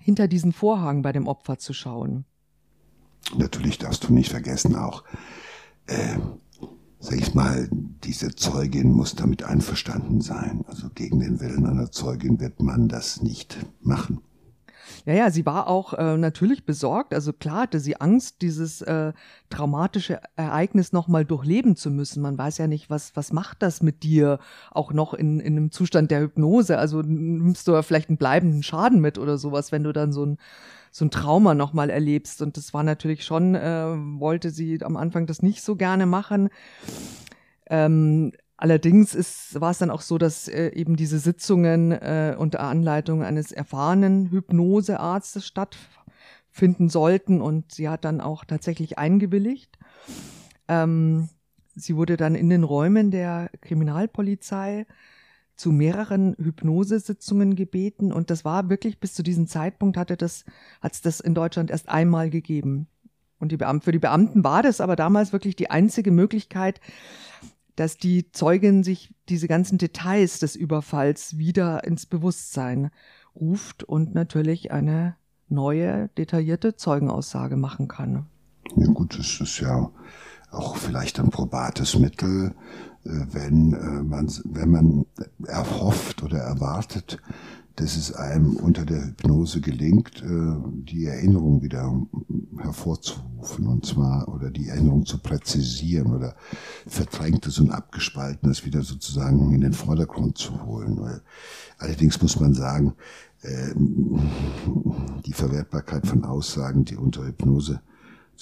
hinter 0.00 0.28
diesen 0.28 0.52
Vorhang 0.52 1.02
bei 1.02 1.12
dem 1.12 1.26
Opfer 1.26 1.58
zu 1.58 1.72
schauen. 1.72 2.24
Natürlich 3.36 3.78
darfst 3.78 4.04
du 4.04 4.12
nicht 4.12 4.30
vergessen 4.30 4.74
auch, 4.74 5.04
äh, 5.86 6.16
sag 7.02 7.18
ich 7.18 7.34
mal, 7.34 7.68
diese 8.04 8.34
Zeugin 8.34 8.92
muss 8.92 9.16
damit 9.16 9.42
einverstanden 9.42 10.20
sein. 10.20 10.64
Also 10.68 10.88
gegen 10.94 11.18
den 11.18 11.40
Willen 11.40 11.66
einer 11.66 11.90
Zeugin 11.90 12.38
wird 12.40 12.62
man 12.62 12.88
das 12.88 13.22
nicht 13.22 13.58
machen. 13.80 14.20
Ja, 15.04 15.14
ja, 15.14 15.30
sie 15.30 15.44
war 15.44 15.66
auch 15.66 15.94
äh, 15.94 16.16
natürlich 16.16 16.64
besorgt. 16.64 17.12
Also 17.12 17.32
klar 17.32 17.62
hatte 17.62 17.80
sie 17.80 18.00
Angst, 18.00 18.40
dieses 18.40 18.82
äh, 18.82 19.12
traumatische 19.50 20.20
Ereignis 20.36 20.92
nochmal 20.92 21.24
durchleben 21.24 21.74
zu 21.74 21.90
müssen. 21.90 22.22
Man 22.22 22.38
weiß 22.38 22.58
ja 22.58 22.68
nicht, 22.68 22.88
was, 22.88 23.16
was 23.16 23.32
macht 23.32 23.62
das 23.62 23.82
mit 23.82 24.04
dir, 24.04 24.38
auch 24.70 24.92
noch 24.92 25.12
in, 25.12 25.40
in 25.40 25.56
einem 25.56 25.72
Zustand 25.72 26.12
der 26.12 26.20
Hypnose. 26.20 26.78
Also 26.78 27.02
nimmst 27.02 27.66
du 27.66 27.72
ja 27.72 27.82
vielleicht 27.82 28.10
einen 28.10 28.18
bleibenden 28.18 28.62
Schaden 28.62 29.00
mit 29.00 29.18
oder 29.18 29.38
sowas, 29.38 29.72
wenn 29.72 29.82
du 29.82 29.92
dann 29.92 30.12
so 30.12 30.24
ein 30.24 30.38
so 30.92 31.04
ein 31.04 31.10
Trauma 31.10 31.54
nochmal 31.54 31.90
erlebst. 31.90 32.40
Und 32.42 32.56
das 32.56 32.72
war 32.72 32.84
natürlich 32.84 33.24
schon, 33.24 33.56
äh, 33.56 33.96
wollte 34.20 34.50
sie 34.50 34.84
am 34.84 34.96
Anfang 34.96 35.26
das 35.26 35.42
nicht 35.42 35.62
so 35.62 35.74
gerne 35.74 36.06
machen. 36.06 36.50
Ähm, 37.68 38.32
Allerdings 38.62 39.16
ist, 39.16 39.60
war 39.60 39.72
es 39.72 39.78
dann 39.78 39.90
auch 39.90 40.02
so, 40.02 40.18
dass 40.18 40.46
äh, 40.46 40.68
eben 40.68 40.94
diese 40.94 41.18
Sitzungen 41.18 41.90
äh, 41.90 42.36
unter 42.38 42.60
Anleitung 42.60 43.24
eines 43.24 43.50
erfahrenen 43.50 44.30
Hypnosearztes 44.30 45.44
stattfinden 45.44 46.88
sollten 46.88 47.40
und 47.40 47.72
sie 47.72 47.88
hat 47.88 48.04
dann 48.04 48.20
auch 48.20 48.44
tatsächlich 48.44 48.98
eingewilligt. 48.98 49.80
Ähm, 50.68 51.28
sie 51.74 51.96
wurde 51.96 52.16
dann 52.16 52.36
in 52.36 52.50
den 52.50 52.62
Räumen 52.62 53.10
der 53.10 53.50
Kriminalpolizei 53.62 54.86
zu 55.56 55.70
mehreren 55.70 56.34
Hypnosesitzungen 56.38 57.54
gebeten 57.54 58.12
und 58.12 58.30
das 58.30 58.44
war 58.44 58.68
wirklich 58.70 58.98
bis 58.98 59.14
zu 59.14 59.22
diesem 59.22 59.46
Zeitpunkt 59.46 59.96
hatte 59.96 60.16
das, 60.16 60.44
hat 60.80 60.94
es 60.94 61.02
das 61.02 61.20
in 61.20 61.34
Deutschland 61.34 61.70
erst 61.70 61.88
einmal 61.88 62.30
gegeben. 62.30 62.88
Und 63.38 63.52
die 63.52 63.56
Beamten, 63.56 63.84
für 63.84 63.92
die 63.92 63.98
Beamten 63.98 64.44
war 64.44 64.62
das 64.62 64.80
aber 64.80 64.96
damals 64.96 65.32
wirklich 65.32 65.56
die 65.56 65.70
einzige 65.70 66.12
Möglichkeit, 66.12 66.80
dass 67.76 67.96
die 67.96 68.30
Zeugin 68.30 68.84
sich 68.84 69.14
diese 69.28 69.48
ganzen 69.48 69.78
Details 69.78 70.38
des 70.38 70.56
Überfalls 70.56 71.38
wieder 71.38 71.84
ins 71.84 72.06
Bewusstsein 72.06 72.90
ruft 73.34 73.82
und 73.82 74.14
natürlich 74.14 74.70
eine 74.70 75.16
neue, 75.48 76.08
detaillierte 76.18 76.76
Zeugenaussage 76.76 77.56
machen 77.56 77.88
kann. 77.88 78.26
Ja 78.76 78.86
gut, 78.92 79.18
das 79.18 79.40
ist 79.40 79.60
ja 79.60 79.90
auch 80.52 80.76
vielleicht 80.76 81.18
ein 81.18 81.30
probates 81.30 81.98
Mittel, 81.98 82.54
äh, 83.04 83.10
wenn 83.32 83.72
äh, 83.72 84.02
man, 84.02 84.30
wenn 84.44 84.70
man 84.70 85.06
erhofft 85.46 86.22
oder 86.22 86.38
erwartet, 86.38 87.18
dass 87.76 87.96
es 87.96 88.12
einem 88.12 88.56
unter 88.56 88.84
der 88.84 89.06
Hypnose 89.06 89.62
gelingt, 89.62 90.22
äh, 90.22 90.54
die 90.84 91.06
Erinnerung 91.06 91.62
wieder 91.62 91.90
hervorzurufen 92.58 93.66
und 93.66 93.86
zwar 93.86 94.28
oder 94.28 94.50
die 94.50 94.68
Erinnerung 94.68 95.06
zu 95.06 95.18
präzisieren 95.18 96.14
oder 96.14 96.34
verdrängtes 96.86 97.58
und 97.58 97.70
abgespaltenes 97.70 98.66
wieder 98.66 98.82
sozusagen 98.82 99.52
in 99.54 99.62
den 99.62 99.72
Vordergrund 99.72 100.36
zu 100.36 100.64
holen. 100.64 101.20
Allerdings 101.78 102.20
muss 102.20 102.38
man 102.38 102.54
sagen, 102.54 102.94
ähm, 103.42 104.20
die 105.24 105.32
Verwertbarkeit 105.32 106.06
von 106.06 106.24
Aussagen, 106.24 106.84
die 106.84 106.96
unter 106.96 107.26
Hypnose 107.26 107.80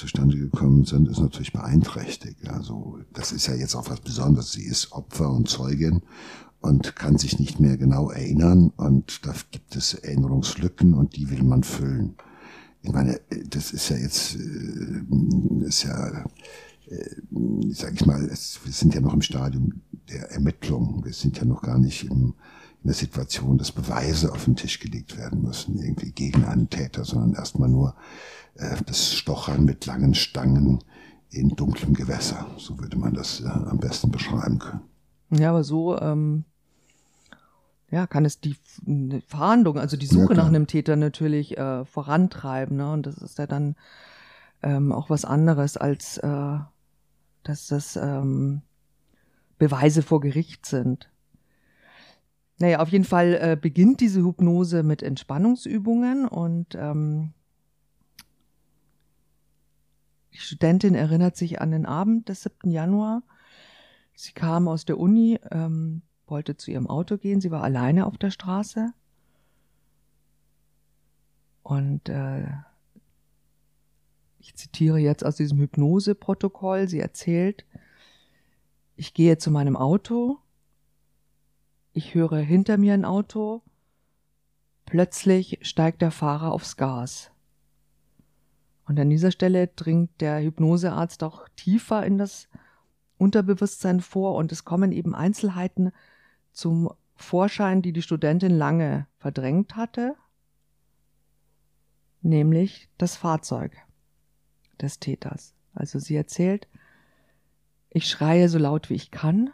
zustande 0.00 0.37
gekommen 0.37 0.85
sind, 0.85 1.09
ist 1.09 1.21
natürlich 1.21 1.52
beeinträchtigt. 1.52 2.49
Also 2.49 2.99
das 3.12 3.33
ist 3.33 3.47
ja 3.47 3.54
jetzt 3.54 3.75
auch 3.75 3.90
was 3.90 4.00
Besonderes. 4.00 4.52
Sie 4.52 4.64
ist 4.64 4.92
Opfer 4.92 5.30
und 5.30 5.49
Zeugin 5.49 6.02
und 6.61 6.97
kann 6.97 7.19
sich 7.19 7.38
nicht 7.38 7.61
mehr 7.61 7.76
genau 7.76 8.11
erinnern 8.11 8.73
und 8.76 9.26
da 9.26 9.35
gibt 9.50 9.76
es 9.76 9.95
Erinnerungslücken 9.95 10.95
und 10.95 11.16
die 11.16 11.30
will 11.30 11.42
man 11.42 11.62
füllen. 11.62 12.16
Ich 12.83 12.92
meine, 12.92 13.21
das 13.49 13.73
ist 13.73 13.90
ja 13.90 13.97
jetzt, 13.97 14.37
äh, 14.37 15.66
ist 15.66 15.85
ja, 15.85 16.25
äh, 16.88 17.16
sag 17.71 17.95
ich 17.95 18.07
mal, 18.07 18.25
es, 18.25 18.59
wir 18.64 18.73
sind 18.73 18.95
ja 18.95 19.00
noch 19.02 19.12
im 19.12 19.23
Stadium 19.23 19.83
der 20.09 20.30
Ermittlung. 20.30 21.04
Wir 21.04 21.12
sind 21.12 21.37
ja 21.38 21.45
noch 21.45 21.62
gar 21.62 21.78
nicht 21.78 22.04
im, 22.04 22.35
in 22.83 22.88
der 22.88 22.95
Situation, 22.95 23.59
dass 23.59 23.73
Beweise 23.73 24.33
auf 24.33 24.47
den 24.47 24.57
Tisch 24.57 24.80
gelegt 24.80 25.19
werden 25.19 25.42
müssen, 25.42 25.78
irgendwie 25.78 26.12
gegen 26.12 26.45
einen 26.45 26.71
Täter, 26.71 27.04
sondern 27.04 27.35
erstmal 27.35 27.69
nur 27.69 27.95
das 28.54 29.14
Stochern 29.14 29.64
mit 29.64 29.87
langen 29.87 30.14
Stangen 30.14 30.85
in 31.30 31.50
dunklem 31.50 31.95
Gewässer. 31.95 32.47
So 32.57 32.78
würde 32.78 32.99
man 32.99 33.14
das 33.14 33.40
äh, 33.40 33.49
am 33.49 33.78
besten 33.78 34.11
beschreiben 34.11 34.59
können. 34.59 34.83
Ja, 35.30 35.50
aber 35.50 35.64
so 35.64 35.99
ähm, 35.99 36.45
ja, 37.90 38.07
kann 38.07 38.25
es 38.25 38.40
die 38.40 38.57
Fahndung, 39.26 39.78
also 39.78 39.97
die 39.97 40.07
Suche 40.07 40.35
ja, 40.35 40.38
nach 40.38 40.47
einem 40.47 40.66
Täter 40.66 40.97
natürlich 40.97 41.59
äh, 41.59 41.85
vorantreiben. 41.85 42.76
Ne? 42.76 42.92
Und 42.92 43.07
das 43.07 43.19
ist 43.19 43.38
ja 43.38 43.47
dann 43.47 43.76
ähm, 44.62 44.92
auch 44.92 45.11
was 45.11 45.25
anderes, 45.25 45.76
als 45.76 46.19
äh, 46.19 46.59
dass 47.42 47.66
das 47.69 47.97
ähm, 47.97 48.62
Beweise 49.59 50.02
vor 50.02 50.21
Gericht 50.21 50.66
sind. 50.66 51.11
Naja, 52.59 52.80
auf 52.80 52.90
jeden 52.90 53.04
Fall 53.04 53.38
äh, 53.40 53.57
beginnt 53.61 54.00
diese 54.00 54.23
Hypnose 54.23 54.83
mit 54.83 55.02
Entspannungsübungen 55.02 56.28
und 56.28 56.75
ähm, 56.75 57.33
die 60.35 60.38
Studentin 60.50 60.97
erinnert 60.97 61.37
sich 61.37 61.61
an 61.61 61.71
den 61.71 61.87
Abend 61.87 62.28
des 62.28 62.42
7. 62.42 62.73
Januar. 62.73 63.23
Sie 64.14 64.33
kam 64.33 64.66
aus 64.66 64.85
der 64.85 64.99
Uni, 64.99 65.38
ähm, 65.52 66.02
wollte 66.26 66.57
zu 66.57 66.73
ihrem 66.73 66.88
Auto 66.88 67.19
gehen. 67.19 67.40
Sie 67.40 67.52
war 67.52 67.62
alleine 67.62 68.04
auf 68.04 68.19
der 68.19 68.33
Straße. 68.33 68.92
Und 71.62 72.09
äh, 72.09 72.49
ich 74.40 74.57
zitiere 74.57 74.99
jetzt 74.99 75.25
aus 75.25 75.37
diesem 75.37 75.61
Hypnoseprotokoll. 75.61 76.88
Sie 76.88 76.99
erzählt, 76.99 77.64
ich 78.97 79.14
gehe 79.14 79.38
zu 79.38 79.52
meinem 79.52 79.76
Auto. 79.76 80.38
Ich 81.92 82.16
höre 82.16 82.38
hinter 82.38 82.76
mir 82.76 82.95
ein 82.95 83.04
Auto. 83.04 83.62
Plötzlich 84.85 85.61
steigt 85.62 86.02
der 86.02 86.11
Fahrer 86.11 86.50
aufs 86.50 86.76
Gas. 86.76 87.30
Und 88.90 88.99
an 88.99 89.09
dieser 89.09 89.30
Stelle 89.30 89.68
dringt 89.68 90.20
der 90.20 90.42
Hypnosearzt 90.42 91.23
auch 91.23 91.49
tiefer 91.54 92.04
in 92.04 92.18
das 92.18 92.49
Unterbewusstsein 93.18 94.00
vor 94.00 94.35
und 94.35 94.50
es 94.50 94.64
kommen 94.64 94.90
eben 94.90 95.14
Einzelheiten 95.14 95.92
zum 96.50 96.92
Vorschein, 97.14 97.82
die 97.82 97.92
die 97.92 98.02
Studentin 98.02 98.50
lange 98.50 99.06
verdrängt 99.18 99.76
hatte, 99.76 100.16
nämlich 102.20 102.88
das 102.99 103.14
Fahrzeug 103.14 103.76
des 104.80 104.99
Täters. 104.99 105.54
Also 105.73 106.00
sie 106.00 106.16
erzählt, 106.16 106.66
ich 107.90 108.09
schreie 108.09 108.49
so 108.49 108.59
laut 108.59 108.90
wie 108.90 108.94
ich 108.94 109.12
kann, 109.12 109.50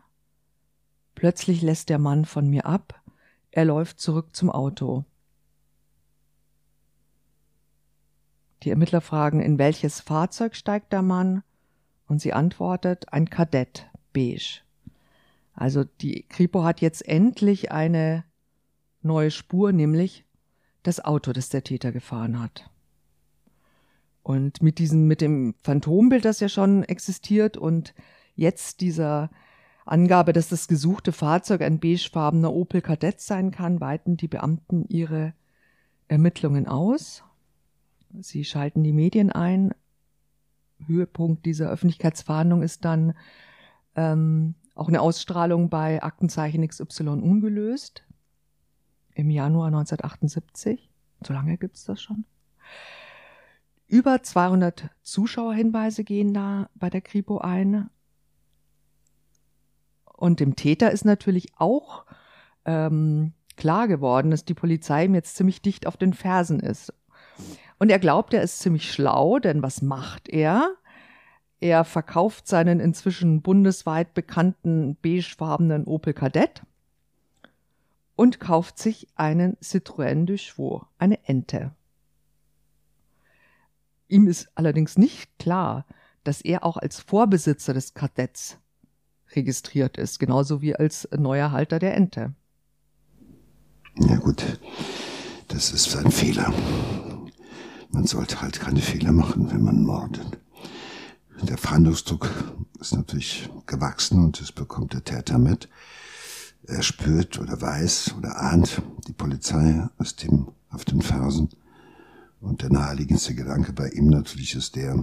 plötzlich 1.15 1.61
lässt 1.61 1.91
der 1.91 1.99
Mann 1.99 2.25
von 2.25 2.49
mir 2.49 2.65
ab, 2.65 3.03
er 3.51 3.67
läuft 3.67 4.01
zurück 4.01 4.35
zum 4.35 4.51
Auto. 4.51 5.05
Die 8.67 8.71
Ermittler 8.71 9.01
fragen, 9.01 9.39
in 9.41 9.61
welches 9.61 10.01
Fahrzeug 10.01 10.57
steigt 10.57 10.93
der 10.93 11.03
Mann? 11.03 11.45
Und 12.09 12.21
sie 12.21 12.33
antwortet, 12.33 13.13
ein 13.13 13.31
Kadett, 13.31 13.89
beige. 14.13 14.63
Also 15.55 15.85
die 15.85 16.25
Kripo 16.29 16.65
hat 16.65 16.81
jetzt 16.81 17.07
endlich 17.07 17.71
eine 17.71 18.25
neue 19.03 19.31
Spur, 19.31 19.71
nämlich 19.71 20.25
das 20.83 21.05
Auto, 21.05 21.33
das 21.33 21.49
der 21.49 21.63
Täter 21.63 21.93
gefahren 21.93 22.43
hat. 22.43 22.69
Und 24.25 24.61
mit 24.65 24.81
diesem, 24.81 25.07
mit 25.07 25.21
dem 25.21 25.55
Phantombild, 25.63 26.25
das 26.25 26.41
ja 26.41 26.49
schon 26.49 26.83
existiert 26.83 27.57
und 27.57 27.95
jetzt 28.35 28.81
dieser 28.81 29.31
Angabe, 29.85 30.33
dass 30.33 30.49
das 30.49 30.67
gesuchte 30.67 31.13
Fahrzeug 31.13 31.63
ein 31.63 31.79
beigefarbener 31.79 32.53
Opel 32.53 32.83
Kadett 32.83 33.21
sein 33.21 33.53
kann, 33.53 33.81
weiten 33.81 34.17
die 34.17 34.27
Beamten 34.27 34.87
ihre 34.89 35.35
Ermittlungen 36.09 36.67
aus. 36.67 37.23
Sie 38.21 38.45
schalten 38.45 38.83
die 38.83 38.93
Medien 38.93 39.31
ein. 39.31 39.75
Höhepunkt 40.87 41.47
dieser 41.47 41.71
Öffentlichkeitsverhandlung 41.71 42.63
ist 42.63 42.85
dann 42.85 43.15
ähm, 43.95 44.55
auch 44.75 44.89
eine 44.89 45.01
Ausstrahlung 45.01 45.71
bei 45.71 46.03
Aktenzeichen 46.03 46.67
XY 46.67 47.09
ungelöst 47.09 48.05
im 49.15 49.31
Januar 49.31 49.69
1978. 49.69 50.91
So 51.27 51.33
lange 51.33 51.57
gibt's 51.57 51.85
das 51.85 52.01
schon. 52.01 52.25
Über 53.89 54.23
200 54.23 54.91
Zuschauerhinweise 55.03 56.05
gehen 56.05 56.35
da 56.35 56.69
bei 56.75 56.91
der 56.91 57.01
Kripo 57.01 57.39
ein. 57.39 57.89
Und 60.05 60.41
dem 60.41 60.57
Täter 60.57 60.91
ist 60.91 61.05
natürlich 61.05 61.53
auch 61.57 62.05
ähm, 62.65 63.33
klar 63.57 63.89
geworden, 63.89 64.31
dass 64.31 64.45
die 64.45 64.55
Polizei 64.55 65.05
ihm 65.05 65.15
jetzt 65.15 65.37
ziemlich 65.37 65.63
dicht 65.63 65.87
auf 65.87 65.97
den 65.97 66.15
Fersen 66.15 66.61
ist. 66.61 66.93
Und 67.79 67.91
er 67.91 67.99
glaubt, 67.99 68.33
er 68.33 68.43
ist 68.43 68.61
ziemlich 68.61 68.91
schlau, 68.91 69.39
denn 69.39 69.63
was 69.63 69.83
macht 69.83 70.29
er? 70.29 70.75
Er 71.61 71.85
verkauft 71.85 72.47
seinen 72.47 72.81
inzwischen 72.81 73.43
bundesweit 73.43 74.15
bekannten 74.15 74.97
beigefarbenen 75.03 75.85
Opel 75.85 76.15
Kadett 76.15 76.63
und 78.15 78.41
kauft 78.41 78.79
sich 78.79 79.09
einen 79.15 79.57
Citroën 79.59 80.25
de 80.25 80.39
Chevaux, 80.39 80.87
eine 80.99 81.19
Ente. 81.27 81.75
Ihm 84.09 84.27
ist 84.27 84.49
allerdings 84.55 84.97
nicht 84.97 85.39
klar, 85.39 85.87
dass 86.25 86.41
er 86.41 86.65
auch 86.65 86.77
als 86.77 87.01
Vorbesitzer 87.01 87.75
des 87.75 87.95
Kadetts 87.95 88.59
registriert 89.35 89.99
ist, 89.99 90.19
genauso 90.19 90.63
wie 90.63 90.77
als 90.77 91.09
neuer 91.17 91.53
Halter 91.53 91.79
der 91.79 91.95
Ente. 91.95 92.35
Ja 93.97 94.17
gut, 94.17 94.45
das 95.49 95.73
ist 95.73 95.97
ein 95.97 96.11
Fehler. 96.11 96.53
Man 97.97 98.07
sollte 98.07 98.43
halt 98.43 98.61
keine 98.61 98.83
Fehler 98.83 99.11
machen, 99.11 99.51
wenn 99.51 99.65
man 99.65 99.83
mordet. 99.83 100.39
Der 101.41 101.57
Fahndungsdruck 101.57 102.29
ist 102.79 102.95
natürlich 102.95 103.49
gewachsen 103.65 104.23
und 104.23 104.39
das 104.39 104.53
bekommt 104.53 104.93
der 104.93 105.03
Täter 105.03 105.39
mit. 105.39 105.71
Er 106.67 106.83
spürt 106.83 107.39
oder 107.39 107.59
weiß 107.59 108.17
oder 108.19 108.39
ahnt, 108.39 108.83
die 109.09 109.15
Polizei 109.15 109.89
ist 109.99 110.23
ihm 110.25 110.49
auf 110.69 110.85
den 110.85 111.01
Fersen. 111.01 111.49
Und 112.39 112.61
der 112.61 112.71
naheliegendste 112.71 113.35
Gedanke 113.35 113.73
bei 113.73 113.89
ihm 113.89 114.09
natürlich 114.09 114.55
ist 114.57 114.77
der, 114.77 115.03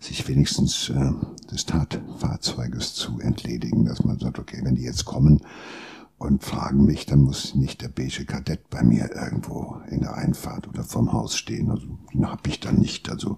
sich 0.00 0.26
wenigstens 0.26 0.88
äh, 0.88 1.12
des 1.52 1.64
Tatfahrzeuges 1.64 2.94
zu 2.94 3.20
entledigen, 3.20 3.84
dass 3.84 4.02
man 4.02 4.18
sagt, 4.18 4.40
okay, 4.40 4.58
wenn 4.64 4.74
die 4.74 4.82
jetzt 4.82 5.04
kommen 5.04 5.42
und 6.18 6.42
fragen 6.44 6.84
mich, 6.84 7.06
dann 7.06 7.20
muss 7.20 7.54
nicht 7.54 7.82
der 7.82 7.88
beige 7.88 8.24
Kadett 8.24 8.70
bei 8.70 8.82
mir 8.82 9.14
irgendwo 9.14 9.80
in 9.90 10.00
der 10.00 10.14
Einfahrt 10.14 10.66
oder 10.68 10.82
vorm 10.82 11.12
Haus 11.12 11.36
stehen. 11.36 11.70
Also 11.70 11.86
den 12.12 12.30
hab 12.30 12.46
ich 12.46 12.60
dann 12.60 12.76
nicht. 12.76 13.10
Also 13.10 13.36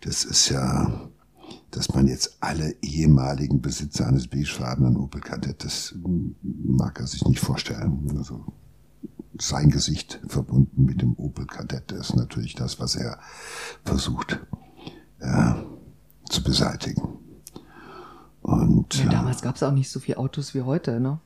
das 0.00 0.24
ist 0.24 0.48
ja, 0.50 1.08
dass 1.72 1.92
man 1.92 2.06
jetzt 2.06 2.36
alle 2.40 2.76
ehemaligen 2.80 3.60
Besitzer 3.60 4.06
eines 4.06 4.28
beigefarbenen 4.28 4.96
Opel 4.96 5.20
Kadett, 5.20 5.64
das 5.64 5.94
mag 6.42 7.00
er 7.00 7.06
sich 7.06 7.24
nicht 7.24 7.40
vorstellen. 7.40 8.14
Also 8.16 8.44
sein 9.38 9.70
Gesicht 9.70 10.20
verbunden 10.28 10.84
mit 10.84 11.02
dem 11.02 11.14
Opel 11.14 11.46
Kadett 11.46 11.90
ist 11.92 12.14
natürlich 12.14 12.54
das, 12.54 12.78
was 12.78 12.94
er 12.94 13.18
versucht 13.84 14.38
äh, 15.18 15.54
zu 16.28 16.44
beseitigen. 16.44 17.18
Und, 18.42 18.94
ja, 18.94 19.10
damals 19.10 19.42
gab 19.42 19.56
es 19.56 19.62
auch 19.62 19.72
nicht 19.72 19.90
so 19.90 20.00
viele 20.00 20.18
Autos 20.18 20.54
wie 20.54 20.62
heute, 20.62 21.00
ne? 21.00 21.20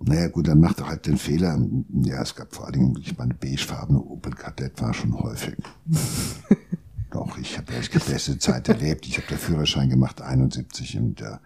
Naja, 0.00 0.28
gut, 0.28 0.46
dann 0.46 0.60
macht 0.60 0.80
er 0.80 0.88
halt 0.88 1.06
den 1.06 1.18
Fehler. 1.18 1.58
Ja, 2.04 2.22
es 2.22 2.34
gab 2.34 2.54
vor 2.54 2.66
allen 2.66 2.74
Dingen, 2.74 2.98
ich 3.00 3.18
meine, 3.18 3.34
beigefarbene 3.34 4.00
Opel 4.00 4.32
Kadett 4.32 4.80
war 4.80 4.94
schon 4.94 5.18
häufig. 5.18 5.56
Doch, 7.10 7.38
ich 7.38 7.56
habe 7.58 7.74
echt 7.74 7.94
die 7.94 7.98
beste 7.98 8.38
Zeit 8.38 8.68
erlebt. 8.68 9.06
Ich 9.06 9.16
habe 9.16 9.26
den 9.28 9.38
Führerschein 9.38 9.88
gemacht, 9.88 10.20
71, 10.20 10.98
und 10.98 11.20
äh, 11.20 11.38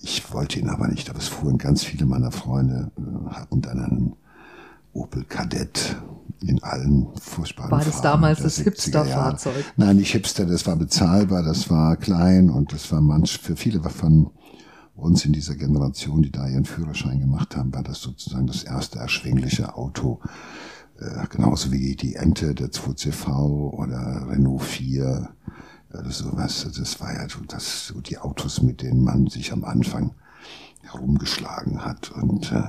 ich 0.00 0.32
wollte 0.32 0.58
ihn 0.58 0.68
aber 0.68 0.88
nicht. 0.88 1.10
Aber 1.10 1.18
es 1.18 1.28
fuhren 1.28 1.58
ganz 1.58 1.84
viele 1.84 2.06
meiner 2.06 2.30
Freunde, 2.30 2.90
äh, 2.96 3.34
hatten 3.34 3.60
dann 3.60 3.80
einen 3.80 4.16
Opel 4.92 5.24
Kadett 5.24 5.96
in 6.40 6.62
allen 6.62 7.08
furchtbaren 7.20 7.70
War 7.70 7.78
das 7.78 7.88
Farben 7.88 8.02
damals 8.02 8.42
das 8.42 8.60
70er 8.60 8.64
Hipster-Fahrzeug? 8.64 9.64
Nein, 9.76 9.96
nicht 9.96 10.12
Hipster, 10.12 10.46
das 10.46 10.66
war 10.66 10.76
bezahlbar, 10.76 11.42
das 11.42 11.68
war 11.68 11.96
klein 11.96 12.48
und 12.48 12.72
das 12.72 12.90
war 12.92 13.00
manch, 13.00 13.38
für 13.38 13.56
viele 13.56 13.82
von 13.90 14.30
uns 14.98 15.24
in 15.24 15.32
dieser 15.32 15.54
Generation, 15.54 16.22
die 16.22 16.32
da 16.32 16.48
ihren 16.48 16.64
Führerschein 16.64 17.20
gemacht 17.20 17.56
haben, 17.56 17.72
war 17.72 17.82
das 17.82 18.00
sozusagen 18.00 18.46
das 18.46 18.64
erste 18.64 18.98
erschwingliche 18.98 19.76
Auto. 19.76 20.20
Äh, 20.98 21.26
genauso 21.30 21.70
wie 21.70 21.94
die 21.94 22.16
Ente, 22.16 22.54
der 22.54 22.68
2CV 22.68 23.28
oder 23.72 24.26
Renault 24.28 24.62
4 24.62 25.28
oder 25.92 26.10
sowas. 26.10 26.66
Das 26.76 27.00
war 27.00 27.14
ja 27.14 27.28
so, 27.28 27.40
das, 27.46 27.86
so 27.86 28.00
die 28.00 28.18
Autos, 28.18 28.62
mit 28.62 28.82
denen 28.82 29.04
man 29.04 29.28
sich 29.28 29.52
am 29.52 29.64
Anfang 29.64 30.14
herumgeschlagen 30.82 31.84
hat. 31.84 32.10
Und 32.10 32.50
äh, 32.52 32.64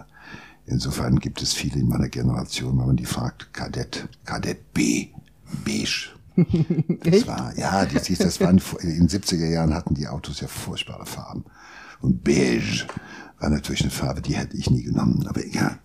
insofern 0.66 1.20
gibt 1.20 1.42
es 1.42 1.54
viele 1.54 1.80
in 1.80 1.88
meiner 1.88 2.10
Generation, 2.10 2.78
wenn 2.78 2.88
man 2.88 2.98
die 2.98 3.06
fragt, 3.06 3.54
Kadett, 3.54 4.08
Kadett 4.26 4.74
B, 4.74 5.08
beige. 5.66 6.12
Das 7.04 7.28
war, 7.28 7.58
ja, 7.58 7.86
das, 7.86 8.08
das 8.08 8.40
waren, 8.40 8.62
in 8.82 8.90
den 8.90 9.10
70er 9.10 9.50
Jahren 9.50 9.74
hatten 9.74 9.96
die 9.96 10.08
Autos 10.08 10.40
ja 10.40 10.48
furchtbare 10.48 11.06
Farben. 11.06 11.44
Und 12.02 12.24
beige 12.24 12.88
war 13.40 13.50
natürlich 13.50 13.82
eine 13.82 13.92
Farbe, 13.92 14.22
die 14.22 14.36
hätte 14.36 14.58
ich 14.58 14.70
nie 14.70 14.84
genommen, 14.84 15.26
aber 15.28 15.44
egal. 15.46 15.80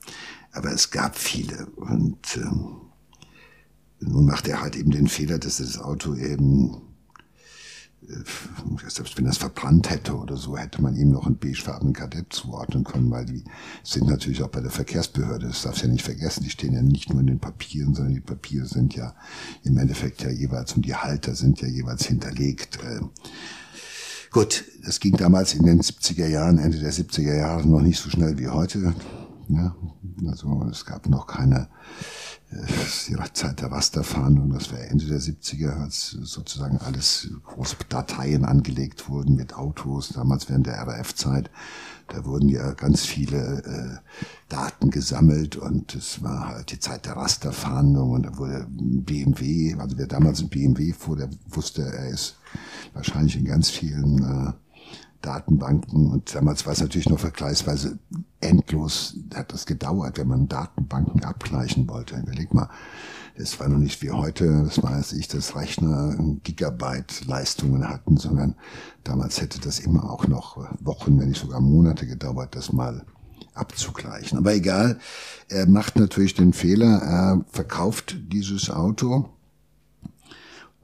Aber 0.53 0.70
es 0.72 0.90
gab 0.90 1.16
viele. 1.16 1.66
Und 1.77 2.37
ähm, 2.37 2.77
nun 4.00 4.27
macht 4.27 4.48
er 4.48 4.61
halt 4.61 4.77
eben 4.77 4.90
den 4.90 5.09
Fehler, 5.09 5.38
dass 5.38 5.59
das 5.59 5.79
Auto 5.79 6.14
eben, 6.14 6.77
äh, 8.09 8.88
selbst 8.88 9.16
wenn 9.16 9.27
es 9.27 9.38
verbrannt 9.38 9.90
hätte 9.90 10.14
oder 10.16 10.37
so, 10.37 10.57
hätte 10.57 10.83
man 10.83 10.94
ihm 10.96 11.11
noch 11.11 11.27
einen 11.27 11.38
beigefarbenen 11.38 11.94
Kadett 11.94 12.33
zuordnen 12.33 12.85
können, 12.85 13.11
weil 13.11 13.24
die 13.24 13.44
sind 13.83 14.09
natürlich 14.09 14.42
auch 14.42 14.48
bei 14.50 14.61
der 14.61 14.70
Verkehrsbehörde, 14.70 15.46
das 15.48 15.62
darfst 15.62 15.83
du 15.83 15.87
ja 15.87 15.92
nicht 15.92 16.05
vergessen, 16.05 16.44
die 16.44 16.50
stehen 16.50 16.74
ja 16.74 16.83
nicht 16.83 17.11
nur 17.11 17.20
in 17.20 17.29
den 17.29 17.40
Papieren, 17.40 17.94
sondern 17.94 18.14
die 18.14 18.20
Papiere 18.20 18.66
sind 18.66 18.94
ja 18.94 19.14
im 19.62 19.79
Endeffekt 19.79 20.22
ja 20.22 20.31
jeweils 20.31 20.74
und 20.74 20.85
die 20.87 20.94
Halter 20.94 21.35
sind 21.35 21.61
ja 21.61 21.68
jeweils 21.68 22.07
hinterlegt. 22.07 22.79
Äh, 22.85 23.00
Gut, 24.35 24.64
das 24.85 24.99
ging 24.99 25.16
damals 25.16 25.55
in 25.55 25.64
den 25.64 25.81
70er 25.81 26.27
Jahren, 26.27 26.59
Ende 26.59 26.81
der 26.81 26.92
70er 26.92 27.37
Jahre 27.37 27.68
noch 27.68 27.81
nicht 27.81 28.01
so 28.01 28.11
schnell 28.11 28.37
wie 28.37 28.49
heute. 28.49 28.92
Ja, 29.49 29.77
also 30.27 30.68
es 30.73 30.85
gab 30.85 31.09
noch 31.09 31.29
keine 31.29 31.68
äh, 32.51 32.66
die 33.09 33.16
Zeit 33.33 33.61
der 33.61 33.70
Rasterfahndung, 33.70 34.51
das 34.51 34.73
war 34.73 34.81
Ende 34.81 35.05
der 35.05 35.20
70er, 35.20 35.81
als 35.81 36.11
sozusagen 36.11 36.79
alles 36.79 37.29
große 37.44 37.77
Dateien 37.88 38.44
angelegt 38.44 39.09
wurden 39.09 39.37
mit 39.37 39.55
Autos, 39.55 40.09
damals 40.09 40.49
während 40.49 40.66
der 40.66 40.79
RAF-Zeit. 40.79 41.49
Da 42.09 42.25
wurden 42.25 42.49
ja 42.49 42.73
ganz 42.73 43.07
viele 43.07 43.62
äh, 43.62 43.99
Daten 44.49 44.90
gesammelt 44.90 45.55
und 45.55 45.94
es 45.94 46.25
war 46.25 46.49
halt 46.49 46.73
die 46.73 46.81
Zeit 46.81 47.07
der 47.07 47.14
Rasterfahndung 47.14 48.11
und 48.11 48.27
da 48.27 48.37
wurde 48.37 48.66
BMW, 48.68 49.77
also 49.79 49.97
wer 49.97 50.09
damals 50.09 50.40
ein 50.40 50.49
BMW 50.49 50.92
fuhr, 50.92 51.18
der 51.18 51.31
wusste, 51.51 51.83
er 51.83 52.09
ist 52.09 52.35
wahrscheinlich 52.93 53.37
in 53.37 53.45
ganz 53.45 53.71
vielen 53.71 54.19
äh, 54.23 54.53
Datenbanken 55.25 56.11
und 56.11 56.35
damals 56.35 56.67
war 56.67 56.75
es 56.75 56.81
natürlich 56.81 57.09
noch 57.09 57.19
vergleichsweise 57.19 57.99
endlos, 58.40 59.17
hat 59.35 59.53
das 59.55 59.64
gedauert, 59.64 60.19
wenn 60.19 60.29
man 60.29 60.49
Datenbanken 60.49 61.25
abgleichen 61.25 61.88
wollte. 61.88 62.17
Überleg 62.17 62.53
mal, 62.53 62.69
es 63.35 63.59
war 63.59 63.69
noch 63.69 63.79
nicht 63.79 64.03
wie 64.03 64.11
heute, 64.11 64.64
das 64.64 64.83
weiß 64.83 65.14
ich, 65.14 65.27
dass 65.29 65.57
Rechner 65.57 66.14
Gigabyte 66.43 67.25
Leistungen 67.27 67.88
hatten, 67.88 68.19
sondern 68.19 68.55
damals 69.03 69.40
hätte 69.40 69.61
das 69.61 69.79
immer 69.79 70.11
auch 70.11 70.29
noch 70.29 70.59
Wochen, 70.81 71.19
wenn 71.19 71.29
nicht 71.29 71.40
sogar 71.40 71.61
Monate 71.61 72.07
gedauert, 72.07 72.55
das 72.55 72.73
mal 72.73 73.07
abzugleichen. 73.55 74.37
Aber 74.37 74.53
egal, 74.53 74.99
er 75.49 75.67
macht 75.67 75.97
natürlich 75.97 76.35
den 76.35 76.53
Fehler, 76.53 76.99
er 76.99 77.45
verkauft 77.51 78.17
dieses 78.31 78.69
Auto 78.69 79.31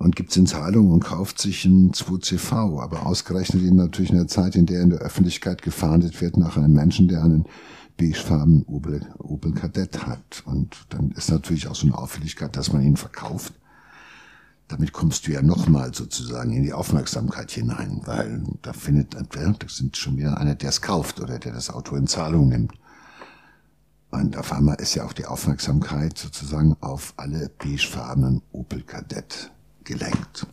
und 0.00 0.16
gibt 0.16 0.30
es 0.30 0.36
in 0.38 0.46
Zahlung 0.46 0.90
und 0.90 1.04
kauft 1.04 1.38
sich 1.38 1.66
ein 1.66 1.92
2CV, 1.92 2.80
aber 2.80 3.04
ausgerechnet 3.04 3.62
ihn 3.62 3.76
natürlich 3.76 4.10
in 4.10 4.16
der 4.16 4.28
Zeit, 4.28 4.56
in 4.56 4.64
der 4.64 4.80
in 4.80 4.88
der 4.88 5.00
Öffentlichkeit 5.00 5.60
gefahndet 5.60 6.22
wird 6.22 6.38
nach 6.38 6.56
einem 6.56 6.72
Menschen, 6.72 7.06
der 7.06 7.22
einen 7.22 7.44
beigefarbenen 7.98 8.64
Opel, 8.64 9.06
Opel 9.18 9.52
Kadett 9.52 10.06
hat. 10.06 10.42
Und 10.46 10.86
dann 10.88 11.10
ist 11.10 11.30
natürlich 11.30 11.68
auch 11.68 11.74
so 11.74 11.86
eine 11.86 11.98
Auffälligkeit, 11.98 12.56
dass 12.56 12.72
man 12.72 12.80
ihn 12.80 12.96
verkauft. 12.96 13.52
Damit 14.68 14.94
kommst 14.94 15.26
du 15.26 15.32
ja 15.32 15.42
nochmal 15.42 15.92
sozusagen 15.92 16.52
in 16.52 16.62
die 16.62 16.72
Aufmerksamkeit 16.72 17.50
hinein, 17.50 18.00
weil 18.06 18.42
da 18.62 18.72
findet, 18.72 19.14
das 19.14 19.76
sind 19.76 19.98
schon 19.98 20.16
wieder 20.16 20.38
einer, 20.38 20.54
der 20.54 20.70
es 20.70 20.80
kauft 20.80 21.20
oder 21.20 21.38
der 21.38 21.52
das 21.52 21.68
Auto 21.68 21.94
in 21.96 22.06
Zahlung 22.06 22.48
nimmt. 22.48 22.72
Und 24.10 24.38
auf 24.38 24.50
einmal 24.50 24.76
ist 24.76 24.94
ja 24.94 25.04
auch 25.04 25.12
die 25.12 25.26
Aufmerksamkeit 25.26 26.16
sozusagen 26.16 26.74
auf 26.80 27.12
alle 27.18 27.50
beigefarbenen 27.58 28.40
Opel 28.50 28.80
Kadett 28.82 29.52
gelenkt. 29.84 30.46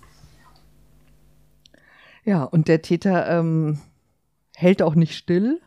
Ja, 2.23 2.43
und 2.43 2.67
der 2.67 2.81
Täter 2.81 3.27
ähm, 3.29 3.79
hält 4.55 4.81
auch 4.81 4.95
nicht 4.95 5.15
still, 5.15 5.61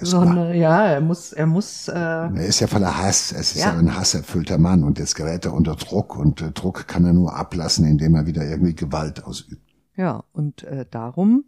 sondern 0.00 0.54
ja, 0.54 0.86
er 0.86 1.00
muss, 1.00 1.32
er 1.32 1.46
muss. 1.46 1.88
Äh, 1.88 1.94
er 1.94 2.46
ist 2.46 2.60
ja 2.60 2.66
voller 2.66 2.96
Hass. 2.96 3.32
Es 3.32 3.54
ist 3.54 3.62
ja. 3.62 3.72
ja 3.72 3.78
ein 3.78 3.94
hasserfüllter 3.94 4.58
Mann 4.58 4.84
und 4.84 4.98
jetzt 4.98 5.14
gerät 5.14 5.44
er 5.44 5.52
unter 5.52 5.76
Druck 5.76 6.16
und 6.16 6.40
äh, 6.40 6.50
Druck 6.50 6.88
kann 6.88 7.04
er 7.04 7.12
nur 7.12 7.36
ablassen, 7.36 7.84
indem 7.86 8.14
er 8.14 8.26
wieder 8.26 8.44
irgendwie 8.44 8.74
Gewalt 8.74 9.24
ausübt. 9.24 9.62
Ja, 9.96 10.24
und 10.32 10.64
äh, 10.64 10.86
darum 10.90 11.44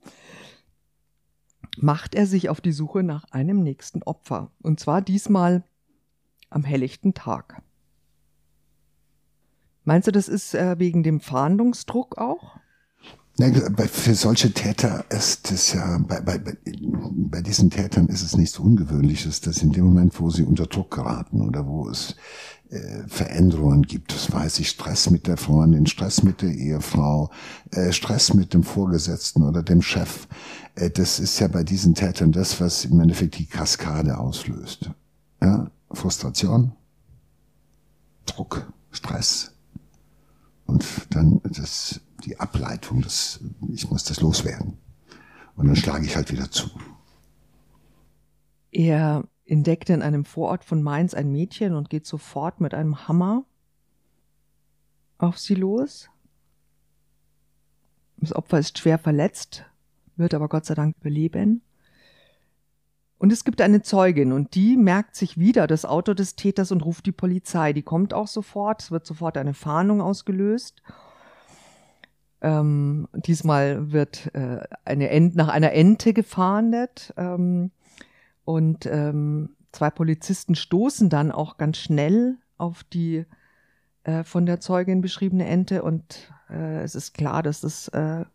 macht 1.78 2.14
er 2.14 2.26
sich 2.26 2.48
auf 2.50 2.60
die 2.60 2.72
Suche 2.72 3.02
nach 3.02 3.24
einem 3.30 3.62
nächsten 3.62 4.02
Opfer. 4.02 4.50
Und 4.62 4.78
zwar 4.78 5.02
diesmal 5.02 5.64
am 6.50 6.64
helllichten 6.64 7.14
Tag. 7.14 7.62
Meinst 9.84 10.08
du, 10.08 10.12
das 10.12 10.28
ist 10.28 10.54
äh, 10.54 10.78
wegen 10.78 11.02
dem 11.02 11.20
Fahndungsdruck 11.20 12.18
auch? 12.18 12.56
Ja, 13.36 13.50
für 13.88 14.14
solche 14.14 14.52
Täter 14.52 15.04
ist 15.10 15.50
es 15.50 15.72
ja, 15.72 15.98
bei, 15.98 16.20
bei, 16.20 16.38
bei 16.38 17.42
diesen 17.42 17.68
Tätern 17.68 18.06
ist 18.06 18.22
es 18.22 18.36
nichts 18.36 18.60
Ungewöhnliches, 18.60 19.40
dass 19.40 19.60
in 19.60 19.72
dem 19.72 19.86
Moment, 19.86 20.20
wo 20.20 20.30
sie 20.30 20.44
unter 20.44 20.66
Druck 20.66 20.92
geraten 20.92 21.40
oder 21.40 21.66
wo 21.66 21.88
es 21.88 22.14
äh, 22.70 23.08
Veränderungen 23.08 23.82
gibt, 23.82 24.14
das 24.14 24.32
weiß 24.32 24.60
ich, 24.60 24.68
Stress 24.68 25.10
mit 25.10 25.26
der 25.26 25.36
Freundin, 25.36 25.86
Stress 25.86 26.22
mit 26.22 26.42
der 26.42 26.50
Ehefrau, 26.50 27.30
äh, 27.72 27.90
Stress 27.92 28.34
mit 28.34 28.54
dem 28.54 28.62
Vorgesetzten 28.62 29.42
oder 29.42 29.64
dem 29.64 29.82
Chef, 29.82 30.28
äh, 30.76 30.90
das 30.90 31.18
ist 31.18 31.40
ja 31.40 31.48
bei 31.48 31.64
diesen 31.64 31.96
Tätern 31.96 32.30
das, 32.30 32.60
was 32.60 32.84
im 32.84 33.00
Endeffekt 33.00 33.38
die 33.38 33.46
Kaskade 33.46 34.16
auslöst. 34.16 34.90
Ja, 35.42 35.72
Frustration, 35.90 36.70
Druck, 38.26 38.72
Stress, 38.92 39.53
und 40.66 40.84
dann 41.10 41.40
das, 41.44 42.00
die 42.24 42.38
Ableitung, 42.40 43.02
das, 43.02 43.40
ich 43.72 43.90
muss 43.90 44.04
das 44.04 44.20
loswerden. 44.20 44.78
Und 45.56 45.66
dann 45.66 45.76
schlage 45.76 46.04
ich 46.04 46.16
halt 46.16 46.32
wieder 46.32 46.50
zu. 46.50 46.70
Er 48.70 49.24
entdeckt 49.46 49.90
in 49.90 50.02
einem 50.02 50.24
Vorort 50.24 50.64
von 50.64 50.82
Mainz 50.82 51.14
ein 51.14 51.30
Mädchen 51.30 51.74
und 51.74 51.90
geht 51.90 52.06
sofort 52.06 52.60
mit 52.60 52.74
einem 52.74 53.06
Hammer 53.06 53.44
auf 55.18 55.38
sie 55.38 55.54
los. 55.54 56.08
Das 58.16 58.34
Opfer 58.34 58.58
ist 58.58 58.78
schwer 58.78 58.98
verletzt, 58.98 59.64
wird 60.16 60.34
aber 60.34 60.48
Gott 60.48 60.64
sei 60.64 60.74
Dank 60.74 60.96
überleben. 61.00 61.62
Und 63.24 63.32
es 63.32 63.44
gibt 63.44 63.62
eine 63.62 63.80
Zeugin 63.80 64.32
und 64.32 64.54
die 64.54 64.76
merkt 64.76 65.16
sich 65.16 65.38
wieder 65.38 65.66
das 65.66 65.86
Auto 65.86 66.12
des 66.12 66.36
Täters 66.36 66.70
und 66.72 66.84
ruft 66.84 67.06
die 67.06 67.12
Polizei. 67.12 67.72
Die 67.72 67.80
kommt 67.80 68.12
auch 68.12 68.26
sofort, 68.26 68.82
es 68.82 68.90
wird 68.90 69.06
sofort 69.06 69.38
eine 69.38 69.54
Fahndung 69.54 70.02
ausgelöst. 70.02 70.82
Ähm, 72.42 73.08
diesmal 73.14 73.92
wird 73.92 74.34
äh, 74.34 74.58
eine 74.84 75.08
Ent 75.08 75.36
nach 75.36 75.48
einer 75.48 75.72
Ente 75.72 76.12
gefahndet 76.12 77.14
ähm, 77.16 77.70
und 78.44 78.84
ähm, 78.84 79.56
zwei 79.72 79.88
Polizisten 79.88 80.54
stoßen 80.54 81.08
dann 81.08 81.32
auch 81.32 81.56
ganz 81.56 81.78
schnell 81.78 82.36
auf 82.58 82.84
die 82.84 83.24
äh, 84.02 84.22
von 84.22 84.44
der 84.44 84.60
Zeugin 84.60 85.00
beschriebene 85.00 85.46
Ente 85.46 85.82
und 85.82 86.30
äh, 86.50 86.82
es 86.82 86.94
ist 86.94 87.14
klar, 87.14 87.42
dass 87.42 87.62
das 87.62 87.88
äh, 87.88 88.26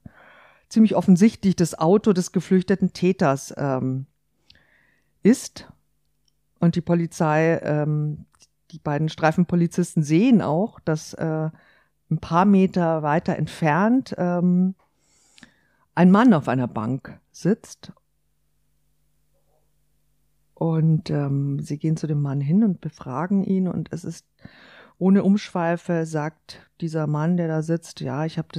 ziemlich 0.67 0.95
offensichtlich 0.95 1.55
das 1.55 1.77
Auto 1.77 2.11
des 2.11 2.31
geflüchteten 2.31 2.91
Täters 2.91 3.53
ähm, 3.55 4.07
ist. 5.23 5.71
Und 6.59 6.75
die 6.75 6.81
Polizei, 6.81 7.59
ähm, 7.63 8.25
die 8.71 8.79
beiden 8.79 9.09
Streifenpolizisten 9.09 10.03
sehen 10.03 10.41
auch, 10.41 10.79
dass 10.81 11.13
äh, 11.13 11.49
ein 12.11 12.19
paar 12.19 12.45
Meter 12.45 13.03
weiter 13.03 13.35
entfernt 13.35 14.15
ähm, 14.17 14.75
ein 15.95 16.11
Mann 16.11 16.33
auf 16.33 16.47
einer 16.47 16.67
Bank 16.67 17.19
sitzt. 17.31 17.93
Und 20.53 21.09
ähm, 21.09 21.59
sie 21.61 21.77
gehen 21.77 21.95
zu 21.95 22.07
dem 22.07 22.21
Mann 22.21 22.41
hin 22.41 22.63
und 22.63 22.81
befragen 22.81 23.43
ihn. 23.43 23.67
Und 23.67 23.93
es 23.93 24.03
ist 24.03 24.25
ohne 24.97 25.23
Umschweife, 25.23 26.05
sagt 26.05 26.69
dieser 26.81 27.07
Mann, 27.07 27.37
der 27.37 27.47
da 27.47 27.61
sitzt, 27.61 28.01
ja, 28.01 28.25
ich 28.25 28.37
habe 28.37 28.49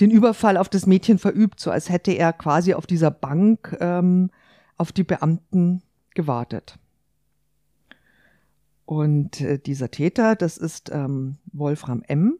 den 0.00 0.10
Überfall 0.10 0.56
auf 0.56 0.68
das 0.68 0.86
Mädchen 0.86 1.18
verübt, 1.18 1.60
so 1.60 1.70
als 1.70 1.90
hätte 1.90 2.12
er 2.12 2.32
quasi 2.32 2.74
auf 2.74 2.86
dieser 2.86 3.10
Bank 3.10 3.76
ähm, 3.80 4.30
auf 4.78 4.92
die 4.92 5.04
Beamten 5.04 5.82
gewartet. 6.14 6.78
Und 8.86 9.42
äh, 9.42 9.58
dieser 9.58 9.90
Täter, 9.90 10.34
das 10.34 10.56
ist 10.56 10.90
ähm, 10.90 11.36
Wolfram 11.52 12.02
M. 12.02 12.38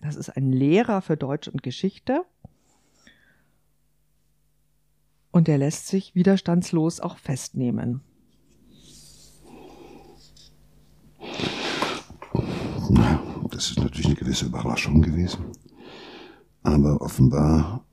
Das 0.00 0.14
ist 0.14 0.30
ein 0.30 0.52
Lehrer 0.52 1.02
für 1.02 1.16
Deutsch 1.16 1.48
und 1.48 1.62
Geschichte. 1.64 2.24
Und 5.32 5.48
er 5.48 5.58
lässt 5.58 5.88
sich 5.88 6.14
widerstandslos 6.14 7.00
auch 7.00 7.18
festnehmen. 7.18 8.02
Das 13.50 13.70
ist 13.70 13.80
natürlich 13.80 14.06
eine 14.06 14.14
gewisse 14.14 14.46
Überraschung 14.46 15.02
gewesen. 15.02 15.46
Aber 16.62 17.00
offenbar 17.00 17.84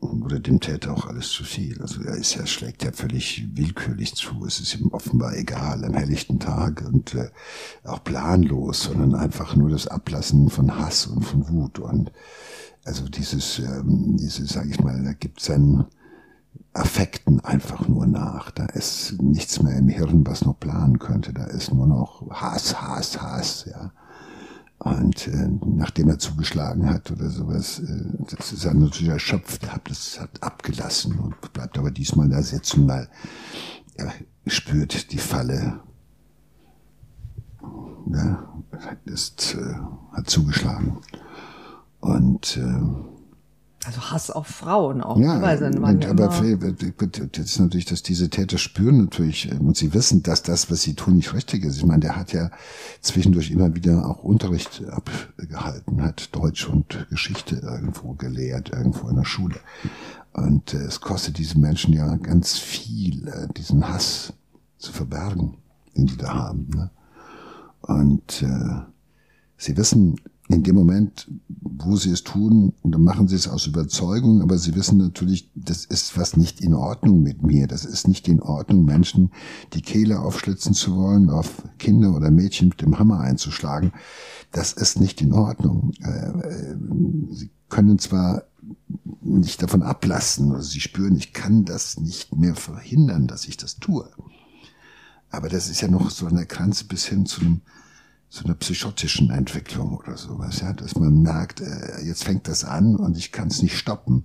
wurde 0.00 0.40
dem 0.40 0.60
Täter 0.60 0.92
auch 0.92 1.06
alles 1.06 1.30
zu 1.30 1.44
viel. 1.44 1.80
Also 1.80 2.02
er 2.02 2.14
ist 2.14 2.34
ja, 2.34 2.46
schlägt 2.46 2.82
ja 2.84 2.92
völlig 2.92 3.46
willkürlich 3.54 4.14
zu. 4.14 4.44
Es 4.46 4.60
ist 4.60 4.74
ihm 4.74 4.88
offenbar 4.88 5.36
egal 5.36 5.84
am 5.84 5.94
helllichten 5.94 6.38
Tag 6.40 6.82
und 6.86 7.14
äh, 7.14 7.30
auch 7.84 8.02
planlos, 8.02 8.84
sondern 8.84 9.14
einfach 9.14 9.56
nur 9.56 9.70
das 9.70 9.86
Ablassen 9.86 10.50
von 10.50 10.78
Hass 10.78 11.06
und 11.06 11.22
von 11.22 11.48
Wut. 11.48 11.78
Und 11.78 12.12
also 12.84 13.08
dieses, 13.08 13.58
ähm, 13.58 14.16
dieses, 14.16 14.50
sag 14.50 14.66
ich 14.66 14.80
mal, 14.80 15.02
da 15.04 15.12
gibt 15.12 15.40
seinen 15.40 15.84
Affekten 16.72 17.40
einfach 17.40 17.88
nur 17.88 18.06
nach. 18.06 18.50
Da 18.52 18.66
ist 18.66 19.20
nichts 19.20 19.62
mehr 19.62 19.76
im 19.76 19.88
Hirn, 19.88 20.26
was 20.26 20.44
noch 20.44 20.58
planen 20.58 20.98
könnte. 20.98 21.32
Da 21.32 21.44
ist 21.44 21.72
nur 21.72 21.86
noch 21.86 22.30
Hass, 22.30 22.80
Hass, 22.80 23.20
Hass, 23.20 23.66
ja. 23.70 23.92
Und 24.80 25.28
äh, 25.28 25.50
nachdem 25.66 26.08
er 26.08 26.18
zugeschlagen 26.18 26.88
hat 26.88 27.10
oder 27.10 27.28
sowas, 27.28 27.80
äh, 27.80 28.02
das 28.34 28.50
ist 28.50 28.64
er 28.64 28.72
natürlich 28.72 29.12
erschöpft, 29.12 29.70
hat 29.70 29.90
das 29.90 30.18
hat 30.18 30.42
abgelassen 30.42 31.18
und 31.18 31.52
bleibt 31.52 31.76
aber 31.76 31.90
diesmal 31.90 32.30
da 32.30 32.42
sitzen, 32.42 32.88
weil 32.88 33.06
er 33.96 34.10
spürt 34.46 35.12
die 35.12 35.18
Falle. 35.18 35.80
Ja, 38.10 38.48
ist, 39.04 39.54
äh, 39.54 39.74
hat 40.12 40.30
zugeschlagen. 40.30 40.96
Und 42.00 42.56
äh, 42.56 43.09
also 43.86 44.00
Hass 44.10 44.30
auf 44.30 44.46
Frauen 44.46 45.00
auch. 45.00 45.18
Ja, 45.18 45.36
und, 45.36 46.04
aber 46.04 46.26
das 46.28 46.40
ist 47.38 47.58
natürlich, 47.60 47.86
dass 47.86 48.02
diese 48.02 48.28
Täter 48.28 48.58
spüren 48.58 48.98
natürlich 48.98 49.50
ähm, 49.50 49.68
und 49.68 49.76
sie 49.76 49.94
wissen, 49.94 50.22
dass 50.22 50.42
das, 50.42 50.70
was 50.70 50.82
sie 50.82 50.94
tun, 50.94 51.16
nicht 51.16 51.32
richtig 51.32 51.64
ist. 51.64 51.78
Ich 51.78 51.86
meine, 51.86 52.00
der 52.00 52.16
hat 52.16 52.32
ja 52.32 52.50
zwischendurch 53.00 53.50
immer 53.50 53.74
wieder 53.74 54.06
auch 54.06 54.22
Unterricht 54.22 54.82
abgehalten, 54.90 56.02
hat 56.02 56.34
Deutsch 56.34 56.68
und 56.68 57.06
Geschichte 57.08 57.56
irgendwo 57.56 58.12
gelehrt, 58.12 58.70
irgendwo 58.70 59.08
in 59.08 59.16
der 59.16 59.24
Schule. 59.24 59.56
Und 60.32 60.74
äh, 60.74 60.78
es 60.78 61.00
kostet 61.00 61.38
diesen 61.38 61.62
Menschen 61.62 61.94
ja 61.94 62.16
ganz 62.16 62.58
viel, 62.58 63.28
äh, 63.28 63.48
diesen 63.56 63.88
Hass 63.88 64.34
zu 64.76 64.92
verbergen, 64.92 65.56
den 65.96 66.06
die 66.06 66.16
da 66.16 66.34
haben. 66.34 66.68
Ne? 66.74 66.90
Und 67.80 68.42
äh, 68.42 68.82
sie 69.56 69.76
wissen, 69.76 70.16
in 70.50 70.64
dem 70.64 70.74
Moment, 70.74 71.28
wo 71.46 71.94
sie 71.94 72.10
es 72.10 72.24
tun, 72.24 72.72
dann 72.82 73.04
machen 73.04 73.28
sie 73.28 73.36
es 73.36 73.46
aus 73.46 73.66
Überzeugung, 73.66 74.42
aber 74.42 74.58
sie 74.58 74.74
wissen 74.74 74.98
natürlich, 74.98 75.48
das 75.54 75.84
ist 75.84 76.16
was 76.18 76.36
nicht 76.36 76.60
in 76.60 76.74
Ordnung 76.74 77.22
mit 77.22 77.42
mir. 77.42 77.68
Das 77.68 77.84
ist 77.84 78.08
nicht 78.08 78.26
in 78.26 78.42
Ordnung, 78.42 78.84
Menschen 78.84 79.30
die 79.74 79.80
Kehle 79.80 80.18
aufschlitzen 80.18 80.74
zu 80.74 80.96
wollen, 80.96 81.30
auf 81.30 81.62
Kinder 81.78 82.16
oder 82.16 82.32
Mädchen 82.32 82.70
mit 82.70 82.80
dem 82.80 82.98
Hammer 82.98 83.20
einzuschlagen. 83.20 83.92
Das 84.50 84.72
ist 84.72 85.00
nicht 85.00 85.22
in 85.22 85.32
Ordnung. 85.32 85.92
Äh, 86.02 86.30
äh, 86.30 86.76
sie 87.30 87.50
können 87.68 88.00
zwar 88.00 88.42
nicht 89.22 89.62
davon 89.62 89.82
ablassen 89.82 90.50
oder 90.50 90.62
sie 90.62 90.80
spüren, 90.80 91.16
ich 91.16 91.32
kann 91.32 91.64
das 91.64 91.98
nicht 92.00 92.34
mehr 92.34 92.56
verhindern, 92.56 93.28
dass 93.28 93.46
ich 93.46 93.56
das 93.56 93.76
tue. 93.76 94.08
aber 95.30 95.48
das 95.48 95.70
ist 95.70 95.80
ja 95.80 95.88
noch 95.88 96.10
so 96.10 96.26
eine 96.26 96.44
Grenze 96.44 96.86
bis 96.86 97.06
hin 97.06 97.24
zu 97.24 97.40
einem 97.40 97.60
so 98.30 98.44
einer 98.44 98.54
psychotischen 98.54 99.30
Entwicklung 99.30 99.98
oder 99.98 100.16
sowas, 100.16 100.60
ja, 100.60 100.72
dass 100.72 100.94
man 100.94 101.20
merkt, 101.20 101.60
äh, 101.60 102.00
jetzt 102.02 102.24
fängt 102.24 102.46
das 102.46 102.64
an 102.64 102.94
und 102.94 103.18
ich 103.18 103.32
kann 103.32 103.48
es 103.48 103.60
nicht 103.60 103.76
stoppen. 103.76 104.24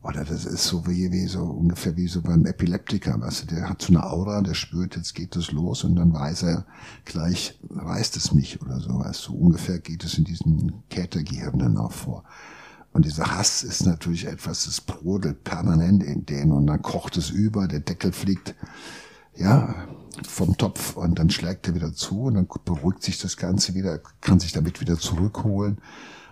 Oder 0.00 0.24
das 0.24 0.44
ist 0.44 0.64
so 0.64 0.86
wie, 0.86 1.12
wie 1.12 1.26
so 1.26 1.42
ungefähr 1.42 1.96
wie 1.96 2.08
so 2.08 2.22
beim 2.22 2.44
Epileptiker, 2.46 3.20
weißt 3.20 3.42
du, 3.42 3.54
der 3.54 3.68
hat 3.68 3.82
so 3.82 3.88
eine 3.88 4.04
Aura, 4.04 4.42
der 4.42 4.54
spürt, 4.54 4.96
jetzt 4.96 5.14
geht 5.14 5.36
es 5.36 5.52
los 5.52 5.84
und 5.84 5.96
dann 5.96 6.12
weiß 6.12 6.44
er 6.44 6.66
gleich, 7.04 7.58
reißt 7.70 8.16
es 8.16 8.32
mich 8.32 8.60
oder 8.62 8.80
sowas. 8.80 9.18
So 9.18 9.32
ungefähr 9.32 9.78
geht 9.78 10.02
es 10.04 10.18
in 10.18 10.24
diesen 10.24 10.82
Kätergehirn 10.88 11.58
dann 11.58 11.76
auch 11.76 11.92
vor. 11.92 12.24
Und 12.92 13.06
dieser 13.06 13.36
Hass 13.36 13.62
ist 13.62 13.86
natürlich 13.86 14.26
etwas, 14.26 14.64
das 14.64 14.80
brodelt 14.80 15.44
permanent 15.44 16.02
in 16.02 16.26
denen 16.26 16.52
und 16.52 16.66
dann 16.66 16.82
kocht 16.82 17.16
es 17.16 17.30
über, 17.30 17.66
der 17.66 17.80
Deckel 17.80 18.12
fliegt, 18.12 18.54
ja, 19.36 19.74
vom 20.28 20.56
Topf 20.56 20.96
und 20.96 21.18
dann 21.18 21.30
schlägt 21.30 21.66
er 21.66 21.74
wieder 21.74 21.94
zu 21.94 22.24
und 22.24 22.34
dann 22.34 22.48
beruhigt 22.64 23.02
sich 23.02 23.18
das 23.18 23.36
Ganze 23.36 23.74
wieder, 23.74 24.00
kann 24.20 24.40
sich 24.40 24.52
damit 24.52 24.80
wieder 24.80 24.98
zurückholen. 24.98 25.78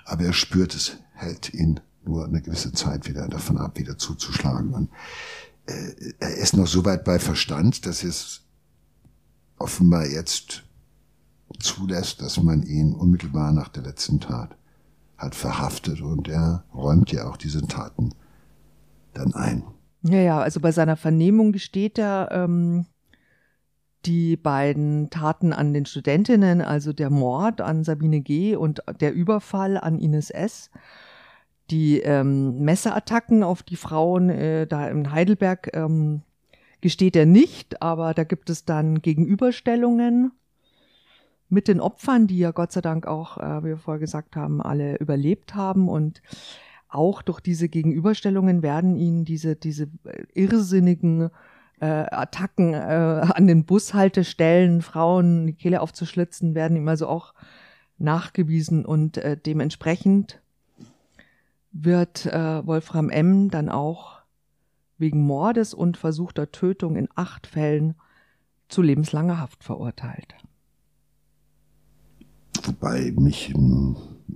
Aber 0.04 0.24
er 0.24 0.32
spürt 0.32 0.74
es, 0.74 0.98
hält 1.14 1.54
ihn 1.54 1.80
nur 2.04 2.24
eine 2.24 2.42
gewisse 2.42 2.72
Zeit 2.72 3.08
wieder 3.08 3.28
davon 3.28 3.58
ab, 3.58 3.78
wieder 3.78 3.96
zuzuschlagen. 3.98 4.74
Und, 4.74 4.90
äh, 5.66 6.12
er 6.18 6.36
ist 6.36 6.56
noch 6.56 6.66
so 6.66 6.84
weit 6.84 7.04
bei 7.04 7.18
Verstand, 7.18 7.86
dass 7.86 8.02
es 8.02 8.42
offenbar 9.58 10.06
jetzt 10.06 10.64
zulässt, 11.58 12.22
dass 12.22 12.42
man 12.42 12.62
ihn 12.62 12.94
unmittelbar 12.94 13.52
nach 13.52 13.68
der 13.68 13.82
letzten 13.82 14.20
Tat 14.20 14.56
hat 15.16 15.34
verhaftet 15.34 16.00
und 16.00 16.28
er 16.28 16.64
räumt 16.72 17.12
ja 17.12 17.28
auch 17.28 17.36
diese 17.36 17.66
Taten 17.66 18.14
dann 19.12 19.34
ein. 19.34 19.62
Ja, 20.02 20.18
ja, 20.20 20.40
also 20.40 20.60
bei 20.60 20.72
seiner 20.72 20.96
Vernehmung 20.96 21.52
gesteht 21.52 21.98
er, 21.98 22.28
ähm, 22.32 22.86
die 24.06 24.36
beiden 24.36 25.10
Taten 25.10 25.52
an 25.52 25.74
den 25.74 25.84
Studentinnen, 25.84 26.62
also 26.62 26.92
der 26.92 27.10
Mord 27.10 27.60
an 27.60 27.84
Sabine 27.84 28.20
G. 28.20 28.56
und 28.56 28.82
der 29.00 29.12
Überfall 29.12 29.76
an 29.76 29.98
Ines 29.98 30.30
S., 30.30 30.70
die 31.70 32.00
ähm, 32.00 32.60
Messerattacken 32.60 33.42
auf 33.42 33.62
die 33.62 33.76
Frauen 33.76 34.28
äh, 34.28 34.66
da 34.66 34.88
in 34.88 35.12
Heidelberg 35.12 35.70
ähm, 35.74 36.22
gesteht 36.80 37.14
er 37.14 37.26
nicht, 37.26 37.80
aber 37.82 38.14
da 38.14 38.24
gibt 38.24 38.50
es 38.50 38.64
dann 38.64 39.02
Gegenüberstellungen 39.02 40.32
mit 41.48 41.68
den 41.68 41.80
Opfern, 41.80 42.26
die 42.26 42.38
ja 42.38 42.50
Gott 42.50 42.72
sei 42.72 42.80
Dank 42.80 43.06
auch, 43.06 43.38
äh, 43.38 43.62
wie 43.62 43.68
wir 43.68 43.76
vorher 43.76 44.00
gesagt 44.00 44.34
haben, 44.34 44.60
alle 44.60 44.96
überlebt 44.96 45.54
haben 45.54 45.88
und 45.88 46.22
auch 46.90 47.22
durch 47.22 47.40
diese 47.40 47.68
Gegenüberstellungen 47.68 48.62
werden 48.62 48.96
ihnen 48.96 49.24
diese, 49.24 49.56
diese 49.56 49.88
irrsinnigen 50.34 51.30
äh, 51.80 51.86
Attacken 51.86 52.74
äh, 52.74 52.76
an 52.76 53.46
den 53.46 53.64
Bushaltestellen, 53.64 54.82
Frauen 54.82 55.46
die 55.46 55.54
Kehle 55.54 55.80
aufzuschlitzen, 55.80 56.54
werden 56.54 56.76
ihm 56.76 56.88
also 56.88 57.06
auch 57.06 57.34
nachgewiesen 57.98 58.84
und 58.84 59.18
äh, 59.18 59.36
dementsprechend 59.36 60.40
wird 61.72 62.26
äh, 62.26 62.66
Wolfram 62.66 63.10
M. 63.10 63.50
dann 63.50 63.68
auch 63.68 64.20
wegen 64.98 65.22
Mordes 65.22 65.72
und 65.72 65.96
versuchter 65.96 66.50
Tötung 66.50 66.96
in 66.96 67.08
acht 67.14 67.46
Fällen 67.46 67.94
zu 68.68 68.82
lebenslanger 68.82 69.38
Haft 69.38 69.64
verurteilt. 69.64 70.34
Wobei 72.64 73.12
mich 73.16 73.54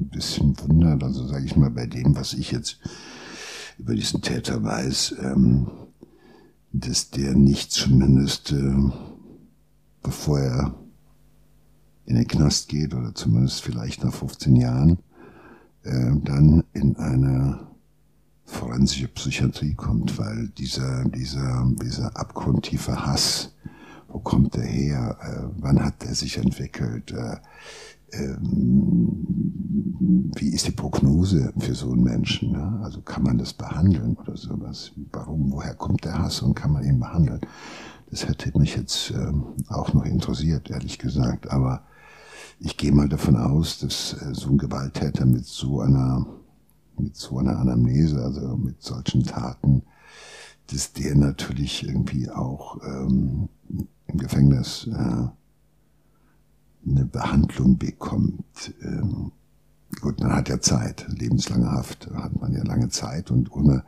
ein 0.00 0.08
bisschen 0.08 0.58
wundert, 0.60 1.02
also 1.02 1.26
sage 1.26 1.44
ich 1.44 1.56
mal, 1.56 1.70
bei 1.70 1.86
dem, 1.86 2.16
was 2.16 2.34
ich 2.34 2.50
jetzt 2.50 2.78
über 3.78 3.94
diesen 3.94 4.22
Täter 4.22 4.62
weiß, 4.62 5.16
ähm, 5.22 5.68
dass 6.72 7.10
der 7.10 7.34
nicht 7.34 7.72
zumindest, 7.72 8.52
äh, 8.52 8.90
bevor 10.02 10.40
er 10.40 10.74
in 12.06 12.16
den 12.16 12.28
Knast 12.28 12.68
geht, 12.68 12.94
oder 12.94 13.14
zumindest 13.14 13.62
vielleicht 13.62 14.04
nach 14.04 14.12
15 14.12 14.56
Jahren, 14.56 14.98
äh, 15.82 16.12
dann 16.22 16.64
in 16.72 16.96
eine 16.96 17.66
forensische 18.44 19.08
Psychiatrie 19.08 19.74
kommt, 19.74 20.18
weil 20.18 20.48
dieser, 20.48 21.04
dieser, 21.04 21.66
dieser 21.82 22.16
abgrundtiefe 22.16 23.06
Hass, 23.06 23.54
wo 24.08 24.18
kommt 24.18 24.54
er 24.56 24.66
her, 24.66 25.16
äh, 25.20 25.48
wann 25.58 25.82
hat 25.82 26.04
er 26.04 26.14
sich 26.14 26.36
entwickelt, 26.36 27.10
äh, 27.12 27.36
ähm, 28.18 29.24
wie 30.36 30.50
ist 30.50 30.66
die 30.66 30.72
Prognose 30.72 31.52
für 31.58 31.74
so 31.74 31.92
einen 31.92 32.02
Menschen? 32.02 32.52
Ne? 32.52 32.80
Also 32.82 33.00
kann 33.00 33.22
man 33.22 33.38
das 33.38 33.52
behandeln 33.52 34.16
oder 34.16 34.36
sowas? 34.36 34.92
Warum, 35.12 35.52
woher 35.52 35.74
kommt 35.74 36.04
der 36.04 36.18
Hass 36.18 36.42
und 36.42 36.54
kann 36.54 36.72
man 36.72 36.84
ihn 36.84 37.00
behandeln? 37.00 37.40
Das 38.10 38.28
hätte 38.28 38.56
mich 38.58 38.76
jetzt 38.76 39.10
ähm, 39.10 39.44
auch 39.68 39.92
noch 39.94 40.04
interessiert, 40.04 40.70
ehrlich 40.70 40.98
gesagt. 40.98 41.50
Aber 41.50 41.82
ich 42.60 42.76
gehe 42.76 42.92
mal 42.92 43.08
davon 43.08 43.36
aus, 43.36 43.78
dass 43.78 44.14
äh, 44.14 44.34
so 44.34 44.50
ein 44.50 44.58
Gewalttäter 44.58 45.26
mit 45.26 45.46
so 45.46 45.80
einer, 45.80 46.26
mit 46.98 47.16
so 47.16 47.38
einer 47.38 47.58
Anamnese, 47.58 48.22
also 48.22 48.56
mit 48.56 48.82
solchen 48.82 49.24
Taten, 49.24 49.82
dass 50.68 50.92
der 50.92 51.14
natürlich 51.14 51.86
irgendwie 51.86 52.30
auch 52.30 52.78
ähm, 52.84 53.48
im 54.06 54.18
Gefängnis 54.18 54.86
äh, 54.86 55.26
eine 56.86 57.04
Behandlung 57.04 57.78
bekommt. 57.78 58.74
Ähm, 58.82 59.32
gut, 60.00 60.20
man 60.20 60.32
hat 60.32 60.48
ja 60.48 60.60
Zeit, 60.60 61.06
lebenslange 61.08 61.70
Haft, 61.70 62.08
hat 62.14 62.40
man 62.40 62.52
ja 62.52 62.62
lange 62.64 62.88
Zeit 62.88 63.30
und 63.30 63.50
ohne 63.52 63.84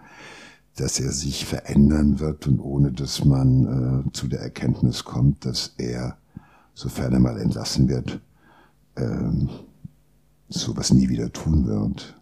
dass 0.76 1.00
er 1.00 1.10
sich 1.10 1.46
verändern 1.46 2.20
wird 2.20 2.46
und 2.46 2.60
ohne 2.60 2.92
dass 2.92 3.24
man 3.24 4.04
äh, 4.06 4.12
zu 4.12 4.28
der 4.28 4.40
Erkenntnis 4.40 5.04
kommt, 5.04 5.44
dass 5.46 5.74
er, 5.78 6.18
sofern 6.74 7.14
er 7.14 7.20
mal 7.20 7.40
entlassen 7.40 7.88
wird, 7.88 8.20
ähm, 8.96 9.48
sowas 10.48 10.92
nie 10.92 11.08
wieder 11.08 11.32
tun 11.32 11.66
wird, 11.66 12.20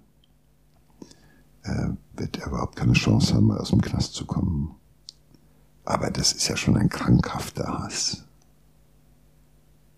äh, 1.63 1.89
wird 2.17 2.39
er 2.39 2.47
überhaupt 2.47 2.77
keine 2.77 2.93
Chance 2.93 3.35
haben, 3.35 3.47
mal 3.47 3.59
aus 3.59 3.71
dem 3.71 3.81
Knast 3.81 4.15
zu 4.15 4.25
kommen. 4.25 4.77
Aber 5.85 6.11
das 6.11 6.33
ist 6.33 6.49
ja 6.49 6.57
schon 6.57 6.77
ein 6.77 6.89
krankhafter 6.89 7.81
Hass, 7.81 8.25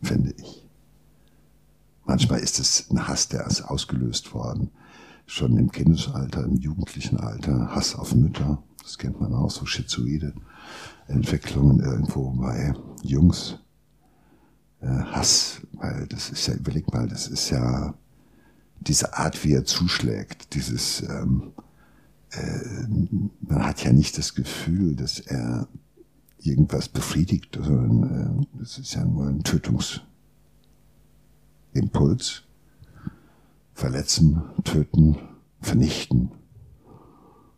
finde 0.02 0.34
ich. 0.38 0.65
Manchmal 2.06 2.40
ist 2.40 2.58
es 2.60 2.88
ein 2.90 3.06
Hass, 3.06 3.28
der 3.28 3.46
ist 3.46 3.62
ausgelöst 3.62 4.32
worden. 4.32 4.70
Schon 5.26 5.56
im 5.56 5.72
Kindesalter, 5.72 6.44
im 6.44 6.56
jugendlichen 6.56 7.18
Alter. 7.18 7.74
Hass 7.74 7.96
auf 7.96 8.14
Mütter. 8.14 8.62
Das 8.82 8.96
kennt 8.96 9.20
man 9.20 9.34
auch, 9.34 9.50
so 9.50 9.66
schizoide 9.66 10.32
Entwicklungen 11.08 11.80
irgendwo 11.80 12.30
bei 12.30 12.74
Jungs. 13.02 13.58
Äh, 14.80 14.86
Hass, 14.86 15.62
weil 15.72 16.06
das 16.06 16.30
ist 16.30 16.46
ja, 16.46 16.54
überleg 16.54 16.92
mal, 16.92 17.08
das 17.08 17.26
ist 17.26 17.50
ja 17.50 17.94
diese 18.80 19.16
Art, 19.16 19.42
wie 19.44 19.54
er 19.54 19.64
zuschlägt, 19.64 20.54
dieses, 20.54 21.02
ähm, 21.02 21.52
äh, 22.30 22.86
man 23.40 23.64
hat 23.64 23.82
ja 23.82 23.92
nicht 23.92 24.16
das 24.16 24.34
Gefühl, 24.34 24.94
dass 24.94 25.18
er 25.18 25.66
irgendwas 26.38 26.88
befriedigt, 26.88 27.58
sondern 27.60 28.42
äh, 28.42 28.58
das 28.60 28.78
ist 28.78 28.94
ja 28.94 29.04
nur 29.04 29.26
ein 29.26 29.42
Tötungs, 29.42 30.02
Impuls. 31.78 32.42
Verletzen, 33.74 34.42
töten, 34.64 35.16
vernichten 35.60 36.30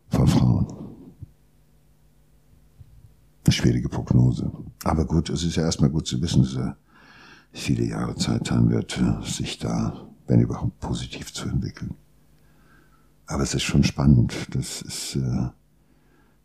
von 0.09 0.27
Frauen. 0.27 0.67
Eine 3.45 3.53
schwierige 3.53 3.87
Prognose. 3.87 4.51
Aber 4.83 5.05
gut, 5.05 5.29
es 5.29 5.43
ist 5.43 5.55
ja 5.55 5.63
erstmal 5.63 5.89
gut 5.89 6.07
zu 6.07 6.21
wissen, 6.21 6.43
dass 6.43 6.55
er 6.55 6.77
viele 7.51 7.85
Jahre 7.85 8.15
Zeit 8.15 8.51
haben 8.51 8.69
wird, 8.69 9.01
sich 9.23 9.59
da, 9.59 10.07
wenn 10.27 10.41
überhaupt, 10.41 10.79
positiv 10.79 11.33
zu 11.33 11.47
entwickeln. 11.47 11.95
Aber 13.25 13.43
es 13.43 13.53
ist 13.53 13.63
schon 13.63 13.83
spannend. 13.83 14.33
Das 14.51 14.81
ist, 14.81 15.15
äh, 15.15 15.49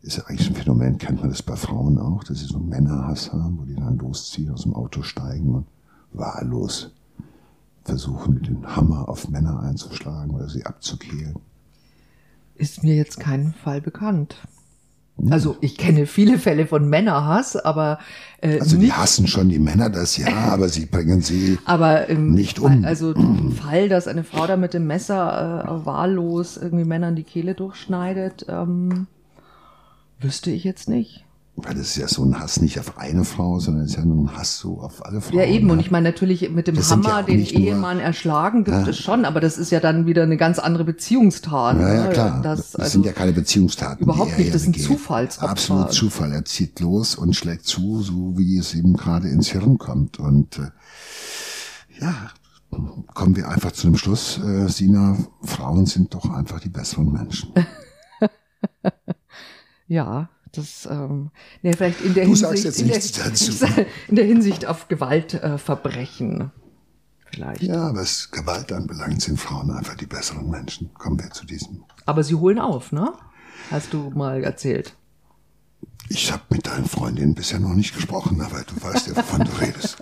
ist 0.01 0.17
ja 0.17 0.23
eigentlich 0.25 0.49
ein 0.49 0.55
Phänomen, 0.55 0.97
kennt 0.97 1.19
man 1.19 1.29
das 1.29 1.43
bei 1.43 1.55
Frauen 1.55 1.97
auch, 1.97 2.23
dass 2.23 2.39
sie 2.39 2.45
so 2.45 2.59
Männerhass 2.59 3.33
haben, 3.33 3.57
wo 3.59 3.65
die 3.65 3.75
dann 3.75 3.97
losziehen, 3.97 4.51
aus 4.51 4.63
dem 4.63 4.73
Auto 4.73 5.01
steigen 5.01 5.53
und 5.53 5.67
wahllos 6.13 6.94
versuchen, 7.85 8.41
den 8.41 8.75
Hammer 8.75 9.07
auf 9.07 9.29
Männer 9.29 9.61
einzuschlagen 9.61 10.31
oder 10.31 10.49
sie 10.49 10.65
abzukehlen? 10.65 11.35
Ist 12.55 12.83
mir 12.83 12.95
jetzt 12.95 13.19
kein 13.19 13.53
Fall 13.53 13.79
bekannt. 13.81 14.35
Also 15.29 15.55
ich 15.61 15.77
kenne 15.77 16.07
viele 16.07 16.37
Fälle 16.37 16.67
von 16.67 16.89
Männerhass, 16.89 17.55
aber 17.55 17.99
äh, 18.41 18.59
also 18.59 18.77
die 18.77 18.91
hassen 18.91 19.27
schon 19.27 19.47
die 19.47 19.59
Männer 19.59 19.89
das 19.89 20.17
ja, 20.17 20.27
aber 20.51 20.67
sie 20.67 20.87
bringen 20.87 21.21
sie 21.21 21.57
aber, 21.63 22.09
ähm, 22.09 22.33
nicht 22.33 22.59
um. 22.59 22.83
Also 22.83 23.13
ein 23.15 23.53
Fall, 23.53 23.87
dass 23.87 24.07
eine 24.07 24.25
Frau 24.25 24.45
da 24.45 24.57
mit 24.57 24.73
dem 24.73 24.87
Messer 24.87 25.63
äh, 25.63 25.85
wahllos 25.85 26.57
irgendwie 26.57 26.83
Männern 26.83 27.15
die 27.15 27.23
Kehle 27.23 27.55
durchschneidet, 27.55 28.45
ähm, 28.49 29.07
wüsste 30.19 30.51
ich 30.51 30.65
jetzt 30.65 30.89
nicht. 30.89 31.24
Weil 31.57 31.73
das 31.75 31.87
ist 31.87 31.95
ja 31.95 32.07
so 32.09 32.23
ein 32.25 32.37
Hass 32.39 32.59
nicht 32.59 32.79
auf 32.79 32.97
eine 32.97 33.23
Frau, 33.23 33.59
sondern 33.59 33.85
es 33.85 33.91
ist 33.91 33.97
ja 33.97 34.03
ein 34.03 34.29
Hass 34.35 34.57
so 34.59 34.79
auf 34.81 35.05
alle 35.05 35.21
Frauen. 35.21 35.37
Ja, 35.39 35.45
eben. 35.45 35.69
Und 35.69 35.77
ne? 35.77 35.81
ich 35.83 35.89
meine, 35.89 36.09
natürlich 36.09 36.49
mit 36.49 36.67
dem 36.67 36.75
Das 36.75 36.89
ja 36.89 36.97
Hammer 36.97 37.19
auch 37.21 37.25
den 37.25 37.37
nicht 37.39 37.53
nur- 37.57 37.63
Ehemann 37.63 37.99
erschlagen 37.99 38.65
gibt 38.65 38.75
Ja. 38.75 38.87
es 38.87 38.97
schon, 38.97 39.23
aber 39.23 39.39
das 39.39 39.57
ist 39.57 39.71
ja 39.71 39.79
dann 39.79 40.05
wieder 40.05 40.23
eine 40.23 40.35
ganz 40.37 40.59
andere 40.59 40.83
Beziehungstat. 40.83 41.77
Ja, 41.79 41.93
ja, 41.93 42.03
ne? 42.03 42.09
klar. 42.09 42.41
Das, 42.41 42.71
Das, 42.71 42.75
also, 42.75 42.91
sind 42.91 43.05
ja 43.05 43.13
keine 43.13 43.31
Beziehungstaten. 43.31 44.03
überhaupt 44.03 44.31
er 44.31 44.37
nicht, 44.37 44.47
ja 44.47 44.53
das 44.53 44.63
sind 44.63 44.73
begeht. 44.73 44.87
Zufallsopfer. 44.87 45.49
Absolut 45.49 45.93
Zufall. 45.93 46.31
Er 46.33 46.43
zieht 46.45 46.79
los 46.81 47.15
und 47.15 47.33
schlägt 47.35 47.65
zu, 47.65 48.01
so 48.01 48.37
wie 48.37 48.57
es 48.57 48.73
ihm 48.75 48.97
gerade 48.97 49.29
ins 49.29 49.47
Hirn 49.49 49.77
kommt. 49.77 50.19
Und 50.19 50.59
äh, 50.59 50.71
ja, 52.01 52.13
kommen 53.13 53.37
wir 53.37 53.47
einfach 53.47 53.71
zu 53.71 53.87
dem 53.87 53.95
Schluss, 53.97 54.37
äh, 54.39 54.67
Sina, 54.67 55.17
Frauen 55.41 55.85
sind 55.85 56.13
doch 56.13 56.29
einfach 56.29 56.59
die 56.59 56.67
besseren 56.69 57.13
Menschen. 57.13 57.53
ja, 59.87 60.29
das, 60.57 60.87
ähm, 60.89 61.31
nee, 61.61 61.73
vielleicht 61.73 62.01
in 62.01 62.13
der 62.13 62.25
Du 62.25 62.29
Hinsicht, 62.31 62.49
sagst 62.49 62.63
jetzt 62.63 62.81
in, 62.81 62.87
nichts 62.87 63.11
der, 63.11 63.25
dazu. 63.25 63.51
in 64.07 64.15
der 64.15 64.25
Hinsicht 64.25 64.65
auf 64.65 64.87
Gewaltverbrechen. 64.87 66.41
Äh, 66.41 66.49
vielleicht. 67.31 67.61
Ja, 67.63 67.93
was 67.95 68.31
Gewalt 68.31 68.71
anbelangt, 68.71 69.21
sind 69.21 69.39
Frauen 69.39 69.71
einfach 69.71 69.95
die 69.95 70.05
besseren 70.05 70.49
Menschen. 70.49 70.93
Kommen 70.93 71.19
wir 71.19 71.29
zu 71.31 71.45
diesem. 71.45 71.83
Aber 72.05 72.23
sie 72.23 72.35
holen 72.35 72.59
auf, 72.59 72.91
ne? 72.91 73.13
Hast 73.71 73.93
du 73.93 74.11
mal 74.11 74.43
erzählt. 74.43 74.95
Ich 76.09 76.31
habe 76.31 76.43
mit 76.49 76.67
deinen 76.67 76.85
Freundinnen 76.85 77.33
bisher 77.33 77.59
noch 77.59 77.73
nicht 77.73 77.95
gesprochen, 77.95 78.39
aber 78.41 78.61
du 78.63 78.81
weißt 78.81 79.07
ja, 79.07 79.15
wovon 79.15 79.43
du 79.43 79.51
redest. 79.59 79.97